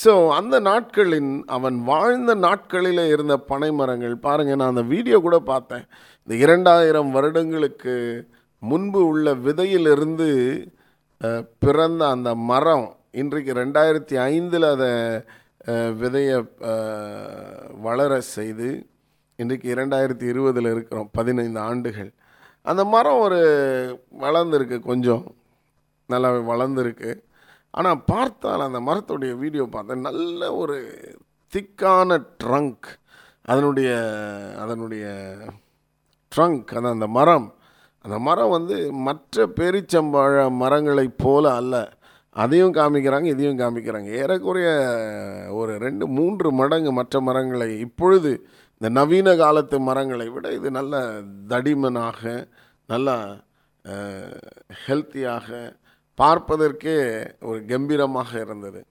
so 0.01 0.11
அந்த 0.37 0.55
நாட்களின் 0.69 1.31
அவன் 1.55 1.77
வாழ்ந்த 1.89 2.31
நாட்களில் 2.45 3.03
இருந்த 3.13 3.35
பனை 3.51 3.69
மரங்கள் 3.79 4.15
பாருங்கள் 4.25 4.59
நான் 4.61 4.73
அந்த 4.73 4.83
வீடியோ 4.93 5.17
கூட 5.25 5.37
பார்த்தேன். 5.51 5.85
இந்த 6.23 6.33
இரண்டாயிரம் 6.45 7.11
வருடங்களுக்கு 7.17 7.93
முன்பு 8.69 9.01
உள்ள 9.11 9.33
விதையிலிருந்து 9.45 10.29
பிறந்த 11.63 12.01
அந்த 12.15 12.29
மரம் 12.51 12.87
இன்றைக்கு 13.21 13.51
ரெண்டாயிரத்தி 13.61 14.15
ஐந்தில் 14.31 14.67
அதை 14.73 14.91
விதையை 16.01 16.37
வளர 17.87 18.19
செய்து 18.35 18.69
இன்றைக்கு 19.41 19.67
இரண்டாயிரத்தி 19.75 20.25
இருபதில் 20.31 20.69
இருக்கிறோம் 20.73 21.09
பதினைந்து 21.17 21.59
ஆண்டுகள். 21.69 22.11
அந்த 22.71 22.81
மரம் 22.95 23.21
ஒரு 23.27 23.39
வளர்ந்துருக்கு 24.25 24.77
கொஞ்சம் 24.91 25.23
நல்லா 26.13 26.29
வளர்ந்துருக்கு. 26.51 27.11
ஆனால் 27.77 28.03
பார்த்தால் 28.11 28.65
அந்த 28.67 28.79
மரத்துடைய 28.87 29.33
வீடியோ 29.43 29.63
பார்த்தேன் 29.71 30.07
நல்ல 30.09 30.41
ஒரு 30.61 30.77
திக்கான 31.53 32.17
ட்ரங்க் 32.43 32.89
அதனுடைய 33.51 33.89
அதனுடைய 34.63 35.05
ட்ரங்க் 36.31 36.71
அந்த 36.77 36.89
அந்த 36.95 37.07
மரம். 37.17 37.47
அந்த 38.05 38.17
மரம் 38.27 38.53
வந்து 38.57 38.77
மற்ற 39.07 39.45
பேரிச்சம்பழ 39.59 40.33
மரங்களைப் 40.63 41.19
போல 41.23 41.53
அல்ல. 41.59 41.75
அதையும் 42.35 42.73
காமிக்கிறாங்க 42.79 43.27
இதையும் 43.33 43.59
காமிக்கிறாங்க. 43.59 44.09
ஏறக்குறைய 44.21 44.69
ஒரு 45.59 45.73
ரெண்டு 45.85 46.05
மூன்று 46.17 46.47
மடங்கு 46.61 46.91
மற்ற 46.99 47.21
மரங்களை 47.27 47.69
இப்பொழுது 47.85 48.31
இந்த 48.81 48.87
நவீன 48.99 49.35
காலத்து 49.43 49.77
மரங்களை 49.89 50.27
விட 50.29 50.47
இது 50.57 50.69
நல்ல 50.79 50.95
தடிமனாக 51.51 52.21
நல்லா 52.91 53.17
ஹெல்த்தியாக 54.85 55.49
பார்ப்பதற்கே 56.21 56.97
ஒரு 57.49 57.59
கம்பீரமாக 57.71 58.31
இருந்தது. 58.45 58.81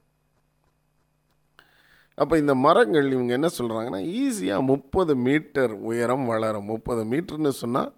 அப்போ 2.22 2.34
இந்த 2.42 2.54
மரங்கள் 2.64 3.06
இவங்க 3.14 3.32
என்ன 3.38 3.48
சொல்கிறாங்கன்னா 3.58 4.00
ஈஸியாக 4.24 4.68
முப்பது 4.72 5.12
மீட்டர் 5.26 5.72
உயரம் 5.90 6.26
வளரும். 6.32 6.68
முப்பது 6.72 7.02
மீட்டர்னு 7.12 7.52
சொன்னால் 7.62 7.90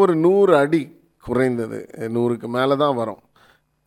ஒரு 0.00 0.12
நூறு 0.26 0.52
அடி 0.62 0.82
குறைந்தது. 1.28 1.78
நூறுக்கு 2.16 2.48
மேலே 2.56 2.74
தான் 2.82 2.98
வரும். 3.00 3.22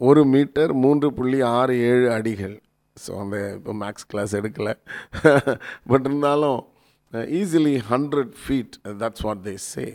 ஒரு 0.07 0.21
மீட்டர் 0.33 0.71
மூன்று 0.83 1.07
புள்ளி 1.19 1.39
ஆறு 1.59 1.75
ஏழு 1.91 2.07
அடிகள். 2.17 2.57
ஸோ 3.03 3.11
அந்த 3.23 3.37
இப்போ 3.57 3.73
மேக்ஸ் 3.83 4.09
கிளாஸ் 4.11 4.33
எடுக்கலை. 4.39 4.73
பட் 5.89 6.05
இருந்தாலும் 6.09 6.59
easily 7.39 7.75
hundred 7.91 8.33
feet 8.41 8.75
that's 9.03 9.25
what 9.27 9.45
they 9.47 9.55
say 9.71 9.85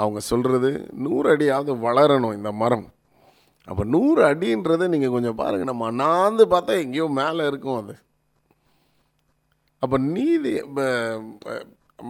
அவங்க 0.00 0.20
சொல்கிறது 0.30 0.70
நூறு 1.06 1.26
அடியாவது 1.34 1.72
வளரணும் 1.86 2.36
இந்த 2.38 2.52
மரம். 2.62 2.86
அப்போ 3.68 3.82
நூறு 3.94 4.20
அடின்றதை 4.28 4.86
நீங்கள் 4.92 5.14
கொஞ்சம் 5.16 5.40
பாருங்கள் 5.40 5.70
நம்ம 5.70 5.86
அண்ணாந்து 5.90 6.46
பார்த்தா 6.46 6.72
எங்கேயோ 6.84 7.06
மேலே 7.20 7.42
இருக்கும் 7.46 7.80
அது. 7.82 7.94
அப்போ 9.82 9.98
நீதி 9.98 10.52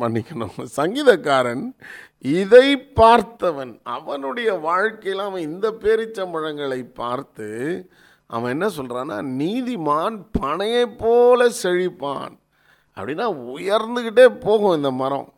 மன்னிக்கணும். 0.01 0.59
சங்கீதக்காரன் 0.77 1.65
இதை 2.19 2.67
பார்த்தவன். 3.01 3.73
அவனுடைய 3.97 4.51
வாழ்க்கையில் 4.69 5.23
அவன் 5.27 5.49
இந்த 5.51 5.67
பேரிச்சம்பழங்களை 5.83 6.81
பார்த்து 7.01 7.49
அவன் 8.37 8.53
என்ன 8.55 8.67
சொல்கிறான்னா 8.77 9.17
நீதிமான் 9.43 10.17
பனையை 10.41 10.85
போல 11.03 11.49
செழிப்பான். 11.63 12.35
அப்படின்னா 12.97 13.27
உயர்ந்துக்கிட்டே 13.55 14.27
போகும் 14.47 14.77
இந்த 14.77 14.91
மரம். 15.03 15.29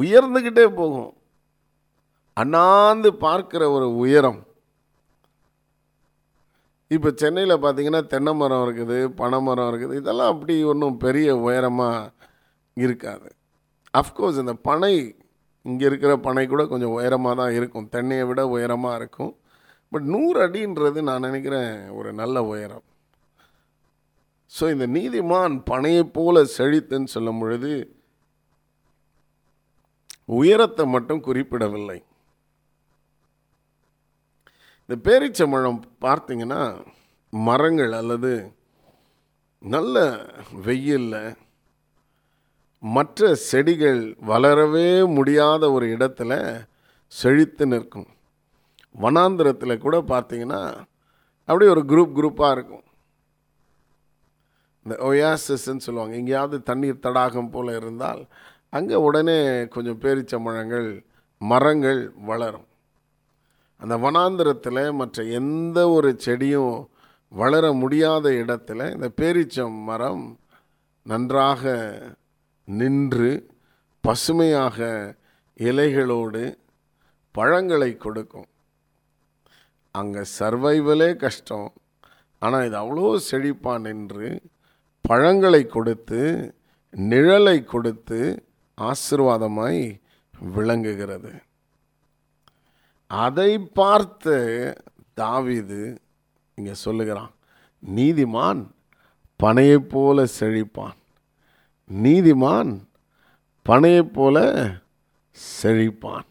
உயர்ந்துக்கிட்டே 0.00 0.66
போகும். 0.80 1.12
அண்ணாந்து 2.36 3.10
பார்க்கிற 3.26 3.62
ஒரு 3.76 3.86
உயரம். 4.02 4.40
இப்போ 6.94 7.10
சென்னையில் 7.20 7.62
பார்த்தீங்கன்னா 7.64 8.00
தென்னை 8.12 8.32
மரம் 8.40 8.62
இருக்குது 8.66 8.96
பனை 9.20 9.38
மரம் 9.46 9.68
இருக்குது. 9.70 9.98
இதெல்லாம் 10.00 10.32
அப்படி 10.32 10.54
ஒன்றும் 10.72 10.96
பெரிய 11.04 11.28
உயரமாக 11.46 12.10
இருக்காது. 12.84 13.28
அஃப்கோர்ஸ் 14.00 14.40
இந்த 14.42 14.54
பனை 14.68 14.92
இங்கே 15.64 15.84
இருக்கிற 15.88 16.12
பனை 16.26 16.44
கூட 16.52 16.62
கொஞ்சம் 16.72 16.94
உயரமாக 16.98 17.34
தான் 17.40 17.56
இருக்கும். 17.58 17.88
தென்னையை 17.94 18.24
விட 18.28 18.42
உயரமாக 18.54 18.98
இருக்கும். 19.00 19.32
பட் 19.92 20.06
நூறு 20.14 20.38
அடின்றது 20.46 21.00
நான் 21.08 21.26
நினைக்கிறேன் 21.28 21.74
ஒரு 21.98 22.10
நல்ல 22.20 22.36
உயரம். 22.52 22.84
ஸோ 24.52 24.64
இந்த 24.74 24.86
நீதிமான் 24.96 25.54
பனையைப் 25.72 26.14
போல 26.16 26.44
செழித்துன்னு 26.56 27.14
சொல்லும் 27.16 27.42
பொழுது 27.42 27.72
உயரத்தை 30.40 30.84
மட்டும் 30.94 31.24
குறிப்பிடவில்லை. 31.28 31.98
இந்த 34.92 35.10
பேரிச்சம்பழம் 35.10 35.82
பார்த்தீங்கன்னா 36.00 36.84
மரங்கள் 37.30 37.92
அல்லது 37.92 38.52
நல்ல 39.58 40.26
வெயிலில் 40.64 41.36
மற்ற 42.78 43.34
செடிகள் 43.34 44.16
வளரவே 44.26 45.14
முடியாத 45.14 45.70
ஒரு 45.72 45.86
இடத்துல 45.86 46.32
செழித்து 47.06 47.66
நிற்கும். 47.66 48.06
வனாந்திரத்தில் 49.00 49.82
கூட 49.84 49.98
பார்த்தீங்கன்னா 50.00 50.60
அப்படியே 51.44 51.70
ஒரு 51.70 51.84
குரூப் 51.88 52.12
குரூப்பாக 52.18 52.50
இருக்கும். 52.50 52.84
இந்த 54.82 54.96
ஒயாசஸ்ன்னு 55.10 55.86
சொல்லுவாங்க. 55.86 56.16
எங்கேயாவது 56.16 56.62
தண்ணீர் 56.62 57.04
தடாகம் 57.06 57.50
போல் 57.50 57.76
இருந்தால் 57.76 58.26
அங்கே 58.70 58.94
உடனே 58.94 59.68
கொஞ்சம் 59.68 60.00
பேரிச்சம்பழங்கள் 60.00 61.04
மரங்கள் 61.38 62.12
வளரும். 62.16 62.66
அந்த 63.82 63.94
வனாந்திரத்தில் 63.96 64.82
மற்ற 65.00 65.22
எந்த 65.38 65.78
ஒரு 65.88 66.10
செடியும் 66.24 66.76
வளர 67.32 67.64
முடியாத 67.72 68.30
இடத்துல 68.42 68.80
இந்த 68.94 69.08
பேரிச்சம் 69.20 69.76
மரம் 69.82 70.24
நன்றாக 71.06 71.72
நின்று 72.78 73.30
பசுமையாக 74.04 74.78
இலைகளோடு 75.68 76.42
பழங்களை 77.34 77.90
கொடுக்கும். 77.96 78.48
அங்கே 79.90 80.22
சர்வைவலே 80.38 81.10
கஷ்டம். 81.16 81.68
ஆனால் 82.38 82.66
இது 82.66 82.76
அவ்வளோ 82.82 83.08
செழிப்பாக 83.30 83.84
நின்று 83.86 84.28
பழங்களை 85.08 85.62
கொடுத்து 85.66 86.20
நிழலை 86.92 87.58
கொடுத்து 87.64 88.20
ஆசிர்வாதமாய் 88.78 89.82
விளங்குகிறது. 90.54 91.32
அதை 93.12 93.58
பார்த்து 93.58 94.36
தாவிது 95.16 95.96
இங்கே 96.54 96.74
சொல்லுகிறான் 96.74 97.32
நீதிமான் 97.96 98.66
பனையைப் 99.42 99.88
போல 99.88 100.24
செழிப்பான். 100.40 100.98
நீதிமான் 101.90 102.84
பனையைப் 103.68 104.12
போல 104.12 104.38
செழிப்பான். 105.62 106.28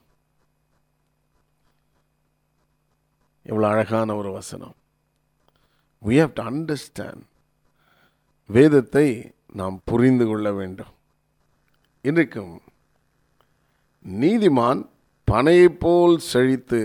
எவ்வளோ 3.44 3.68
அழகான 3.68 4.16
ஒரு 4.16 4.32
வசனம். 4.32 4.76
வி 6.06 6.20
ஹவ் 6.20 6.34
டு 6.34 6.44
அண்டர்ஸ்டாண்ட் 6.44 7.24
வேதத்தை 8.46 9.32
நாம் 9.54 9.82
புரிந்து 9.86 10.28
கொள்ள 10.28 10.54
வேண்டும். 10.54 10.94
இன்றைக்கும் 12.02 12.62
நீதிமான் 14.08 14.90
பனையைப் 15.32 15.80
போல் 15.80 16.18
செழித்து 16.18 16.80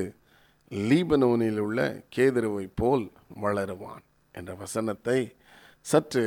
லீபனோனில் 0.89 1.59
உள்ள 1.59 1.81
கேதுருவை 2.17 2.71
போல் 2.75 3.05
வளருவான் 3.43 4.05
என்ற 4.33 4.55
வசனத்தை 4.55 5.37
சற்று 5.81 6.23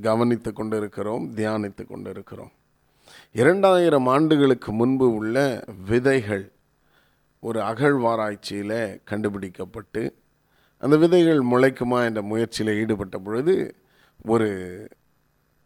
கவனித்து 0.00 0.52
கொண்டிருக்கிறோம் 0.52 1.24
தியானித்து 1.36 1.84
கொண்டிருக்கிறோம். 1.86 2.52
இரண்டாயிரம் 3.32 4.06
ஆண்டுகளுக்கு 4.06 4.72
முன்பு 4.72 5.14
உள்ள 5.14 5.64
விதைகள் 5.88 6.52
ஒரு 7.40 7.60
அகழ்வாராய்ச்சியில் 7.60 9.00
கண்டுபிடிக்கப்பட்டு 9.04 10.02
அந்த 10.78 10.96
விதைகள் 10.96 11.40
முளைக்குமா 11.52 12.04
என்ற 12.04 12.22
முயற்சியில் 12.22 12.78
ஈடுபட்ட 12.80 13.18
பொழுது 13.18 13.54
ஒரு 14.24 14.50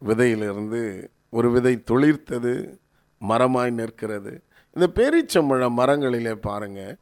விதையிலிருந்து 0.03 0.83
ஒரு 1.29 1.51
விதை 1.51 1.83
துளிர்த்தது 1.91 2.55
மரமாய் 3.29 3.71
நிற்கிறது. 3.71 4.43
இந்த 4.75 4.87
பேரீச்சம்பழ 4.99 5.63
மரங்களிலே 5.79 6.35
பாருங்க. 6.35 6.97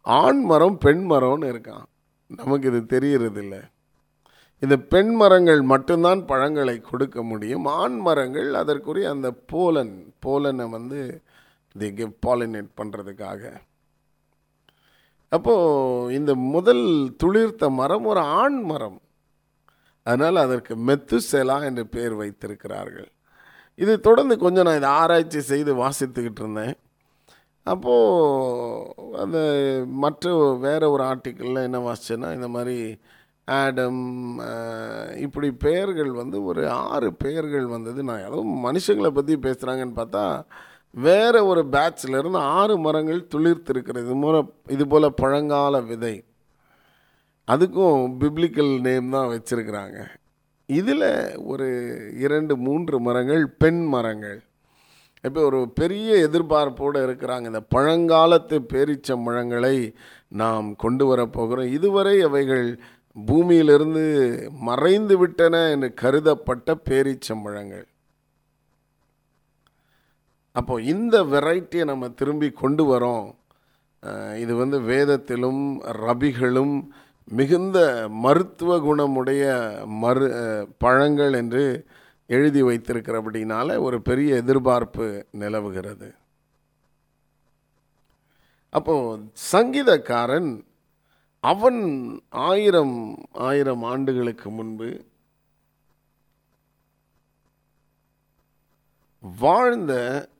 ஆண் 0.00 0.40
மரம் 0.42 0.78
பெண் 0.78 1.10
மரம்னு 1.10 1.46
இருக்கான். 1.52 1.86
நமக்கு 2.26 2.68
இது 2.72 2.80
தெரியறதில்ல. 2.94 3.56
இந்த 4.58 4.76
பெண் 4.76 5.12
மரங்கள் 5.14 5.62
மட்டும்தான் 5.62 6.24
பழங்களை 6.26 6.80
கொடுக்க 6.80 7.22
முடியும். 7.22 7.64
ஆண் 7.64 7.98
மரங்கள் 7.98 8.54
அதற்குரிய 8.54 9.10
அந்த 9.10 9.30
போலன் 9.30 10.14
போலனை 10.20 10.66
வந்து 10.68 11.22
தி 11.78 11.92
கிவ் 11.92 12.12
பாலினேட் 12.26 12.68
பண்ணுறதுக்காக 12.80 13.52
அப்போது 15.28 16.14
இந்த 16.14 16.34
முதல் 16.34 16.84
துளிர்த்த 17.22 17.68
மரம் 17.70 18.04
ஒரு 18.04 18.20
ஆண் 18.20 18.60
மரம். 18.62 18.98
அதனால் 20.02 20.36
அதற்கு 20.36 20.74
மெத்துசெலா 20.76 21.56
என்று 21.64 21.86
பெயர் 21.86 22.14
வைத்திருக்கிறார்கள். 22.14 23.08
இது 23.74 24.00
தொடர்ந்து 24.00 24.38
கொஞ்சம் 24.38 24.64
நான் 24.64 24.76
இதை 24.76 24.88
ஆராய்ச்சி 24.88 25.40
செய்து 25.40 25.72
வாசித்துக்கிட்டு 25.74 26.42
இருந்தேன். 26.44 26.74
அப்போது 27.66 29.16
அந்த 29.22 29.38
மற்ற 30.04 30.32
வேற 30.66 30.82
ஒரு 30.90 31.02
ஆர்டிக்கிளில் 31.04 31.66
என்ன 31.68 31.78
வாசிச்சேன்னா 31.86 32.30
இந்த 32.34 32.48
மாதிரி 32.48 32.76
ஆடம் 33.48 34.02
இப்படி 35.24 35.48
பெயர்கள் 35.64 36.10
வந்து 36.12 36.36
ஒரு 36.44 36.62
ஆறு 36.70 37.08
பெயர்கள் 37.14 37.66
வந்தது. 37.66 38.00
நான் 38.08 38.26
ஏதோ 38.28 38.38
மனுஷங்களை 38.66 39.10
பற்றி 39.10 39.34
பேசுகிறாங்கன்னு 39.36 39.98
பார்த்தா 40.00 40.24
வேறு 41.06 41.40
ஒரு 41.46 41.62
பேட்ச்ல 41.74 42.18
இருந்து 42.18 42.40
ஆறு 42.58 42.74
மரங்கள் 42.78 43.20
துளிர்த்திருக்கிறது. 43.34 44.04
இது 44.06 44.14
மூல 44.14 44.42
இது 44.74 44.84
போல் 44.86 45.16
பழங்கால 45.22 45.80
விதை. 45.90 46.14
அதுக்கும் 47.48 48.02
பிப்ளிக்கல் 48.20 48.72
நேம் 48.80 49.10
தான் 49.10 49.30
வச்சுருக்கிறாங்க. 49.32 49.98
இதில் 50.68 51.08
ஒரு 51.52 51.66
இரண்டு 52.24 52.54
மூன்று 52.66 52.96
மரங்கள் 53.00 53.42
பெண் 53.62 53.82
மரங்கள். 53.94 54.38
இப்போ 55.26 55.40
ஒரு 55.48 55.60
பெரிய 55.80 56.10
எதிர்பார்ப்போடு 56.26 56.98
இருக்கிறாங்க. 57.06 57.44
இந்த 57.50 57.62
பழங்காலத்து 57.74 58.56
பேரிச்சம்பழங்களை 58.72 59.76
நாம் 60.42 60.68
கொண்டு 60.82 61.04
வரப்போகிறோம் 61.10 61.72
இதுவரை 61.78 62.14
அவைகள் 62.28 62.66
பூமியிலிருந்து 63.16 64.04
மறைந்து 64.68 65.16
விட்டன 65.18 65.56
என்று 65.74 65.88
கருதப்பட்ட 66.02 66.76
பேரிச்சம்பழங்கள் 66.88 67.86
அப்போ 70.56 70.74
இந்த 70.92 71.16
வெரைட்டியை 71.32 71.84
நம்ம 71.90 72.08
திரும்பி 72.18 72.48
கொண்டு 72.60 72.84
வரோம். 72.90 73.28
இது 74.42 74.52
வந்து 74.60 74.78
வேதத்திலும் 74.90 75.62
ரபிகளும் 76.04 76.74
மிகுந்த 77.38 77.78
மருத்துவ 78.24 78.76
குணமுடைய 78.86 79.44
மரு 80.02 80.26
பழங்கள் 80.82 81.34
என்று 81.40 81.64
எழுதி 82.26 82.62
வைத்திருக்கிறபடினால 82.62 83.78
ஒரு 83.78 84.02
பெரிய 84.02 84.36
எதிர்பார்ப்பு 84.36 85.26
நிலவுகிறது. 85.30 86.14
அப்போ 88.70 89.18
சங்கீதக்காரன் 89.52 90.64
அவன் 91.40 91.80
ஆயிரம் 92.28 93.26
ஆயிரம் 93.32 93.82
ஆண்டுகளுக்கு 93.82 94.50
முன்பு 94.50 95.04
வாழ்ந்த 99.20 99.92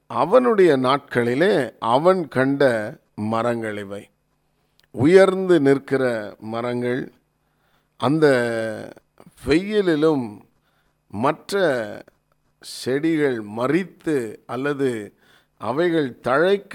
அவனுடைய 0.06 0.76
நாட்களிலே 0.76 1.74
அவன் 1.78 2.28
கண்ட 2.28 2.62
மரங்கள் 3.14 3.78
இவை. 3.78 4.10
உயர்ந்து 4.90 5.60
நிற்கிற 5.60 6.36
மரங்கள் 6.40 7.12
அந்த 7.96 8.26
வெயிலிலும் 9.46 10.40
மற்ற 11.14 11.52
செடிகள் 12.60 13.38
மறித்து 13.56 14.16
அல்லது 14.46 14.88
அவைகள் 15.58 16.08
தழைக்க 16.22 16.74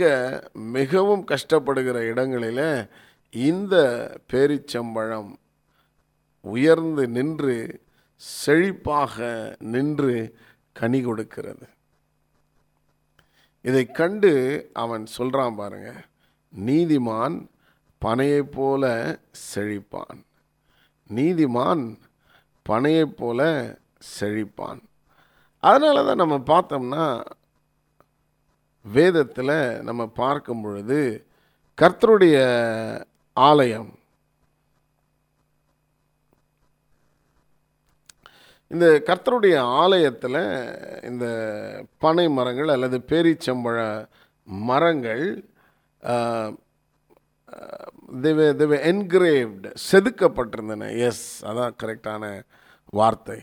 மிகவும் 0.53 1.25
கஷ்டப்படுகிற 1.25 1.97
இடங்களில் 2.11 2.89
இந்த 3.29 3.75
பேரிச்சம்பழம் 4.33 5.31
உயர்ந்து 6.41 7.07
நின்று 7.07 7.57
செழிப்பாக 8.45 9.17
நின்று 9.73 10.15
கனி 10.73 11.01
கொடுக்கிறது. 11.01 11.67
இதை 13.61 13.83
கண்டு 13.91 14.31
அவன் 14.73 15.05
சொல்கிறான் 15.05 15.55
பாருங்க 15.55 15.91
நீதிமான் 16.65 17.37
பனையைப் 18.05 18.51
போல 18.51 18.83
செழிப்பான். 19.55 20.19
நீதிமான் 21.09 21.85
பனையைப் 22.69 23.17
போல 23.17 23.41
செழிப்பான். 24.01 24.81
அதனால 25.63 26.03
தான் 26.07 26.21
நம்ம 26.23 26.35
பார்த்தோம்னா 26.51 27.05
வேதத்தில் 28.85 29.55
நம்ம 29.87 30.01
பார்க்கும் 30.21 30.61
பொழுது 30.65 30.99
கர்த்தருடைய 31.81 32.37
ஆலயம். 33.37 33.89
இந்த 38.71 38.87
கர்த்தருடைய 39.07 39.57
ஆலயத்தில் 39.81 40.41
இந்த 41.09 41.25
பனை 42.03 42.25
மரங்கள் 42.37 42.73
அல்லது 42.73 42.97
பேரிச்சம்பழ 43.11 43.77
மரங்கள் 44.69 45.23
தேவ 48.25 48.39
தேவ 48.59 48.75
என்கிரேவ்டு 48.91 49.69
செதுக்கப்பட்டிருந்தன. 49.89 50.89
எஸ் 51.07 51.25
அதான் 51.49 51.77
கரெக்டான 51.81 52.23
வார்த்தை. 52.99 53.39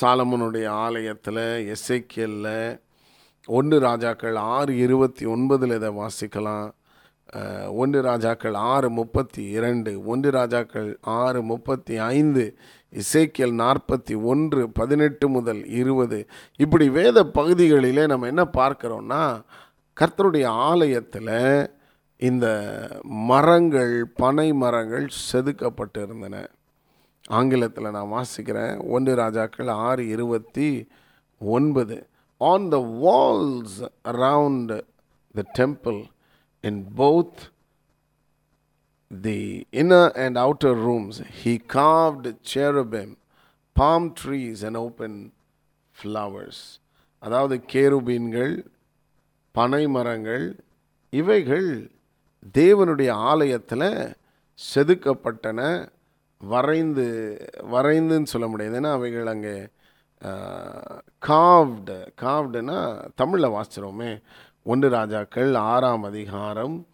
சாலமனுடைய 0.00 0.66
ஆலயத்தில் 0.66 1.74
எஸ்ஐக்கியலில் 1.74 2.78
ஒன்று 3.46 3.78
ராஜாக்கள் 3.78 4.36
ஆறு 4.36 4.76
இருபத்தி 4.76 5.26
ஒன்பதில் 5.26 5.74
இதை 5.74 5.90
வாசிக்கலாம். 6.02 6.70
ஒன்று 7.72 8.02
ராஜாக்கள் 8.02 8.54
ஆறு 8.54 8.90
முப்பத்தி 8.90 9.42
இரண்டு 9.50 10.04
ஒன்று 10.04 10.30
ராஜாக்கள் 10.30 10.98
ஆறு 11.00 11.42
முப்பத்தி 11.42 11.96
ஐந்து 11.96 12.44
இசைக்கியல் 12.92 13.54
நாற்பத்தி 13.62 14.22
ஒன்று 14.22 14.70
பதினெட்டு 14.70 15.28
முதல் 15.28 15.66
இருபது. 15.66 16.26
இப்படி 16.56 16.88
வேத 16.88 17.24
பகுதிகளிலே 17.24 18.06
நம்ம 18.06 18.26
என்ன 18.26 18.44
பார்க்குறோன்னா 18.44 19.22
கர்த்தருடைய 20.00 20.46
ஆலயத்தில் 20.46 21.70
இந்த 22.16 22.46
மரங்கள் 23.00 24.06
பனை 24.14 24.52
மரங்கள் 24.52 25.06
செதுக்கப்பட்டு 25.32 25.98
இருந்தன 26.02 26.36
ஆங்கிலத்தில் 27.26 27.90
நான் 27.90 28.12
வாசிக்கிறேன். 28.12 28.88
ஒன்று 28.88 29.14
ராஜாக்கள் 29.14 29.68
ஆறு 29.68 30.08
இருபத்தி 30.08 30.88
ஒன்பது. 31.38 32.06
On 32.38 32.68
the 32.68 32.76
walls 33.04 33.88
around 34.04 34.82
the 35.34 35.44
temple 35.58 36.04
in 36.60 36.86
both 36.96 37.52
the 39.20 39.66
inner 39.70 40.24
and 40.24 40.38
outer 40.38 40.80
rooms 40.88 41.24
he 41.44 41.66
carved 41.66 42.38
cherubim, 42.54 43.16
palm 43.72 44.14
trees 44.24 44.64
and 44.64 44.76
open 44.76 45.32
flowers 46.02 46.80
அதாவது 47.18 47.64
கேருபீன்கள் 47.72 48.64
பனை 49.52 49.88
மரங்கள் 49.88 50.64
இவைகள் 51.10 51.90
தேவனுடைய 52.52 53.10
ஆலயத்தில் 53.10 54.14
செதுக்கப்பட்டன. 54.74 55.88
வரைந்து 56.38 57.06
வரைந்துன்னு 57.74 58.32
சொல்ல 58.32 58.46
முடியாது. 58.48 58.80
ஏன்னா 58.80 58.92
அவைகள் 58.98 59.32
அங்கே 59.34 59.56
காவ்டு 61.28 61.96
காவ்டுனா 62.22 62.78
தமிழில் 63.14 63.54
வாசிச்சிரோமே 63.54 64.10
ஒன்று 64.62 64.88
ராஜாக்கள் 64.88 65.54
ஆறாம் 65.54 66.02
அதிகாரம் 66.02 66.86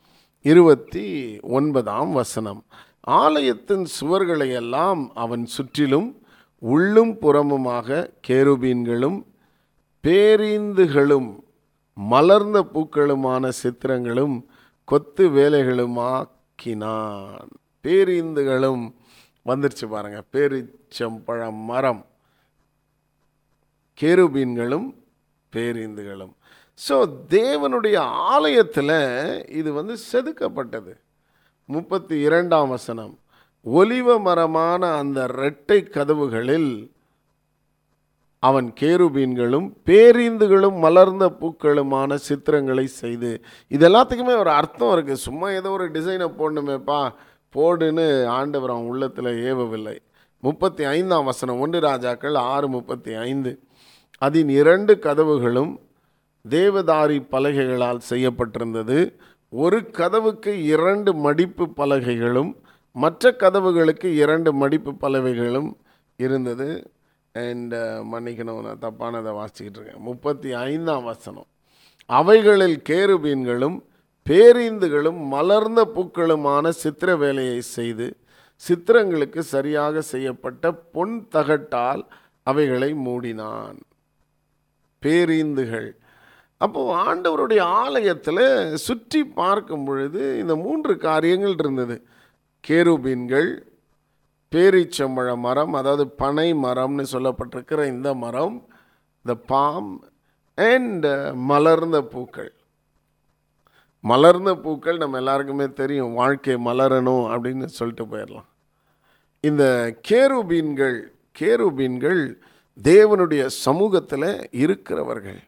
இருபத்தி 0.45 1.39
ஒன்பதாம் 1.59 2.13
வசனம். 2.13 2.63
ஆலயத்தின் 3.21 3.85
சுவர்களை 3.99 4.49
எல்லாம் 4.61 5.13
அவன் 5.15 5.47
சுற்றிலும் 5.47 6.21
உள்ளும் 6.63 7.15
புறமுமாக 7.23 8.09
கேருபீன்களும் 8.29 9.19
பேரீந்துகளும் 10.05 11.31
மலர்ந்த 11.97 12.59
பூக்களுமான 12.75 13.49
சித்திரங்களும் 13.63 14.37
கொத்து 14.85 15.25
வேலைகளுமாக்கினான். 15.29 17.51
பேரீந்துகளும் 17.85 18.85
வந்துருச்சு 19.51 19.87
பாருங்க. 19.95 20.19
பேரிச்சம்பழம் 20.33 21.61
மரம். 21.71 22.03
கேருபீன்களும் 23.99 24.89
பேரீந்துகளும். 25.53 26.35
ஸோ 26.89 26.97
தேவனுடைய 27.29 27.97
ஆலயத்தில் 28.35 28.99
இது 29.61 29.73
வந்து 29.73 29.95
செதுக்கப்பட்டது. 30.13 30.93
முப்பத்தி 31.69 32.15
இரண்டாம் 32.21 32.69
வசனம். 32.69 33.13
ஒலிவ 33.67 34.09
மரமான 34.27 34.83
அந்த 35.01 35.19
இரட்டை 35.33 35.79
கதவுகளில் 35.97 36.73
அவன் 38.49 38.69
கேருபீன்களும் 38.81 39.67
பேரீந்துகளும் 39.89 40.79
மலர்ந்த 40.85 41.27
பூக்களுமான 41.41 42.17
சித்திரங்களை 42.29 42.87
செய்து. 43.03 43.31
இது 43.75 43.83
எல்லாத்துக்குமே 43.89 44.35
ஒரு 44.45 44.51
அர்த்தம் 44.51 44.93
இருக்குது 44.95 45.25
சும்மா 45.27 45.51
ஏதோ 45.59 45.71
ஒரு 45.71 45.87
டிசைனை 45.97 46.29
போடணுமேப்பா. 46.41 47.01
போடுன்னு 47.57 48.27
ஆண்டவர் 48.27 48.71
அவன் 48.71 48.85
உள்ளத்தில் 48.85 49.55
ஏவவில்லை. 49.55 49.99
முப்பத்தி 50.39 50.85
ஐந்தாம் 50.85 51.25
வசனம் 51.25 51.61
ஒன்று 51.61 51.81
ராஜாக்கள் 51.81 52.35
ஆறு 52.35 52.69
முப்பத்தி 52.69 53.15
ஐந்து 53.15 53.63
அதன் 54.19 54.49
இரண்டு 54.49 54.95
கதவுகளும் 54.95 55.73
தேவதாரி 56.49 57.19
பலகைகளால் 57.31 58.01
செய்யப்பட்டிருந்தது. 58.11 59.15
ஒரு 59.49 59.91
கதவுக்கு 59.91 60.63
இரண்டு 60.65 61.15
மடிப்பு 61.15 61.69
பலகைகளும் 61.77 62.53
மற்ற 62.93 63.35
கதவுகளுக்கு 63.39 64.05
இரண்டு 64.05 64.53
மடிப்பு 64.53 64.93
பலகைகளும் 64.93 65.71
இருந்தது. 66.17 66.91
அண்ட் 67.33 67.75
uh, 67.75 68.01
மன்னிக்கணும் 68.13 68.63
நான் 68.63 68.83
தப்பானதை 68.83 69.33
வாசிக்கிட்டு 69.33 69.81
இருக்கேன். 69.81 70.03
முப்பத்தி 70.03 70.53
ஐந்தாம் 70.53 71.05
வசனம். 71.05 71.47
அவைகளில் 72.07 72.83
கேருபீன்களும் 72.89 73.79
பேரிந்துகளும் 74.27 75.21
மலர்ந்த 75.35 75.81
பூக்களுமான 75.95 76.69
சித்திர 76.83 77.17
வேலையை 77.17 77.61
செய்து 77.77 78.07
சித்திரங்களுக்கு 78.63 79.39
சரியாக 79.39 80.03
செய்யப்பட்ட 80.13 80.73
பொன் 80.73 81.17
தகட்டால் 81.31 82.03
அவைகளை 82.43 82.91
மூடினான். 83.07 83.79
பேரீந்துகள். 85.03 85.91
அப்போது 86.57 86.93
ஆண்டவருடைய 87.05 87.61
ஆலயத்தில் 87.61 88.77
சுற்றி 88.77 89.25
பார்க்கும் 89.25 89.85
பொழுது 89.85 90.39
இந்த 90.39 90.55
மூன்று 90.57 90.93
காரியங்கள் 90.97 91.57
இருந்தது. 91.59 91.97
கேருபீன்கள் 92.65 93.51
பேரீச்சம்பழ 94.53 95.29
மரம் 95.37 95.73
அதாவது 95.73 96.05
பனை 96.23 96.49
மரம்னு 96.55 97.05
சொல்லப்பட்டிருக்கிற 97.13 97.87
இந்த 97.87 98.15
மரம் 98.15 98.57
த 99.25 99.35
பாம் 99.35 99.93
அண்ட் 100.55 101.07
மலர்ந்த 101.35 101.99
பூக்கள். 102.03 102.53
மலர்ந்த 104.11 104.51
பூக்கள் 104.65 105.03
நம்ம 105.03 105.19
எல்லாருக்குமே 105.23 105.67
தெரியும். 105.81 106.13
வாழ்க்கை 106.21 106.57
மலரணும் 106.69 107.25
அப்படின்னு 107.33 107.67
சொல்லிட்டு 107.79 108.07
போயிடலாம். 108.13 108.49
இந்த 109.49 109.65
கேருபீன்கள் 110.09 110.99
கேருபீன்கள் 111.41 112.23
தேவனுடைய 112.83 113.43
சமூகத்தில் 113.65 114.31
இருக்கிறவர்கள். 114.65 115.41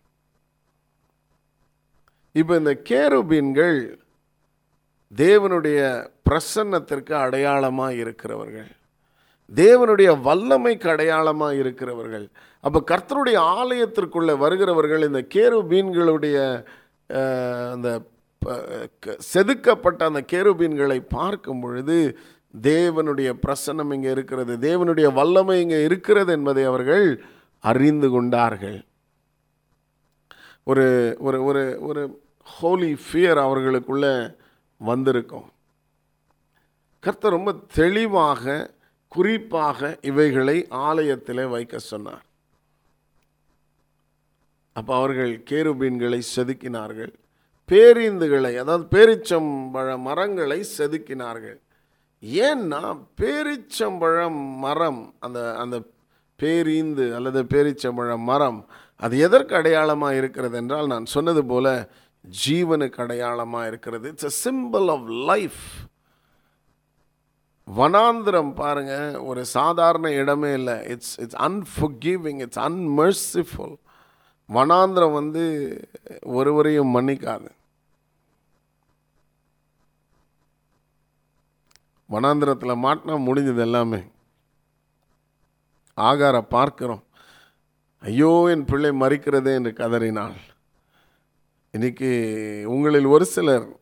இப்போ 2.40 2.55
இந்த 2.62 2.73
கேருபீன்கள் 2.90 3.79
தேவனுடைய 5.17 5.81
பிரசன்னத்திற்கு 6.29 7.14
அடையாளமாக 7.25 7.99
இருக்கிறவர்கள். 8.03 8.71
தேவனுடைய 9.55 10.11
வல்லமைக்கு 10.27 10.88
அடையாளமாக 10.95 11.59
இருக்கிறவர்கள். 11.62 12.27
அப்போ 12.67 12.79
கர்த்தருடைய 12.90 13.38
ஆலயத்திற்குள்ளே 13.59 14.35
வருகிறவர்கள் 14.45 15.07
இந்த 15.11 15.21
கேருபீன்களுடைய 15.35 16.38
அந்த 17.75 17.88
செதுக்கப்பட்ட 19.30 20.00
அந்த 20.04 20.20
கேருபீன்களை 20.33 20.98
பார்க்கும் 21.09 21.61
பொழுது 21.61 21.96
தேவனுடைய 22.54 23.30
பிரசன்னம் 23.44 23.92
இங்கே 23.94 24.11
இருக்கிறது 24.11 24.52
தேவனுடைய 24.66 25.09
வல்லமை 25.12 25.57
இங்கே 25.61 25.80
இருக்கிறது 25.83 26.33
என்பதை 26.33 26.64
அவர்கள் 26.64 27.07
அறிந்து 27.64 28.09
கொண்டார்கள். 28.11 28.78
ஒரு 30.70 30.87
ஒரு 31.26 31.38
ஒரு 31.48 31.64
ஒரு 31.88 32.02
ஹோலி 32.57 32.92
ஃபியர் 33.04 33.40
அவர்களுக்குள்ள 33.46 34.07
வந்திருக்கும். 34.80 35.48
கர்த்தர் 37.04 37.37
ரொம்ப 37.38 37.52
தெளிவாக 37.80 38.72
குறிப்பாக 39.09 39.98
இவைகளை 40.11 40.57
ஆலயத்தில் 40.68 41.50
வைக்க 41.54 41.78
சொன்னார். 41.78 42.24
அப்போ 44.72 44.92
அவர்கள் 45.00 45.33
கேருபீன்களை 45.50 46.20
செதுக்கினார்கள். 46.35 47.12
பேரிந்துகளை 47.68 48.53
அதாவது 48.62 48.85
பேரிச்சம்பழ 48.94 49.88
மரங்களை 50.07 50.59
செதுக்கினார்கள். 50.79 51.59
ஏன்னா 52.48 52.83
பேரிச்சம்பழம் 53.20 54.40
மரம் 54.64 55.03
அந்த 55.20 55.40
அந்த 55.62 55.77
பேரீந்து 56.38 57.05
அல்லது 57.16 57.40
பேரிச்சம்பழம் 57.55 58.24
மரம் 58.31 58.61
அது 58.96 59.14
எதற்கு 59.18 59.55
அடையாளமாக 59.57 60.18
இருக்கிறது 60.20 60.57
என்றால் 60.57 60.87
நான் 60.87 61.12
சொன்னது 61.14 61.42
போல 61.44 61.66
ஜீவனுக்கு 62.46 63.00
அடையாளமாக 63.05 63.66
இருக்கிறது. 63.66 64.07
It's 64.12 64.29
a 64.31 64.35
symbol 64.50 64.87
of 64.90 65.09
life 65.31 65.62
வனாந்திரம் 67.68 68.53
பாருங்கள் 68.55 69.16
ஒரு 69.29 69.42
சாதாரண 69.57 70.12
இடமே 70.12 70.53
இல்லை. 70.53 70.77
It's 70.94 71.14
it's 71.20 71.38
unforgiving 71.48 72.40
it's 72.46 72.62
unmerciful 72.68 73.74
வனாந்திரம் 74.48 75.12
வந்து 75.12 75.44
ஒருவரையும் 76.22 76.94
மன்னிக்காது. 76.96 77.48
வனாந்திரத்தில் 82.11 82.83
மாட்டினா 82.83 83.14
முடிஞ்சது 83.28 83.59
எல்லாமே. 83.59 84.00
ஆகார 85.96 86.40
பார்க்கிறோம். 86.40 87.04
ஐயோ 88.00 88.46
என் 88.50 88.64
பிள்ளை 88.64 88.90
மறிக்கிறதே 88.90 89.54
என்று 89.54 89.72
கதறினாள். 89.72 90.37
இன்றைக்கி 91.72 92.64
உங்களில் 92.64 93.04
ஒரு 93.04 93.24
சிலர் 93.24 93.78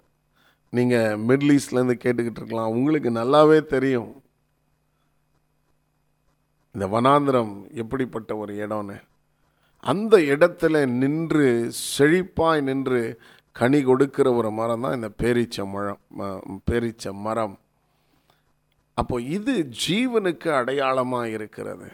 நீங்கள் 0.70 1.18
மிடில் 1.18 1.58
ஈஸ்ட்லேருந்து 1.58 1.94
கேட்டுக்கிட்டு 2.04 2.40
இருக்கலாம். 2.42 2.70
உங்களுக்கு 2.70 3.10
நல்லாவே 3.10 3.66
தெரியும். 3.66 4.22
இந்த 6.72 6.86
வனாந்திரம் 6.86 7.70
எப்படிப்பட்ட 7.70 8.36
ஒரு 8.36 8.54
இடம்னு. 8.66 9.00
அந்த 9.84 10.14
இடத்துல 10.32 10.74
நின்று 11.00 11.46
செழிப்பாய் 11.96 12.60
நின்று 12.68 13.00
கனி 13.56 13.80
கொடுக்கிற 13.82 14.26
ஒரு 14.40 14.50
மரம் 14.58 14.84
தான் 14.84 14.96
இந்த 14.98 15.08
பேரீச்ச 15.22 15.64
மரம் 15.72 16.00
பேரீச்ச 16.70 17.12
மரம். 17.26 17.56
அப்போ 18.98 19.16
இது 19.36 19.54
ஜீவனுக்கு 19.84 20.48
அடையாளமாக 20.60 21.32
இருக்கிறது. 21.36 21.88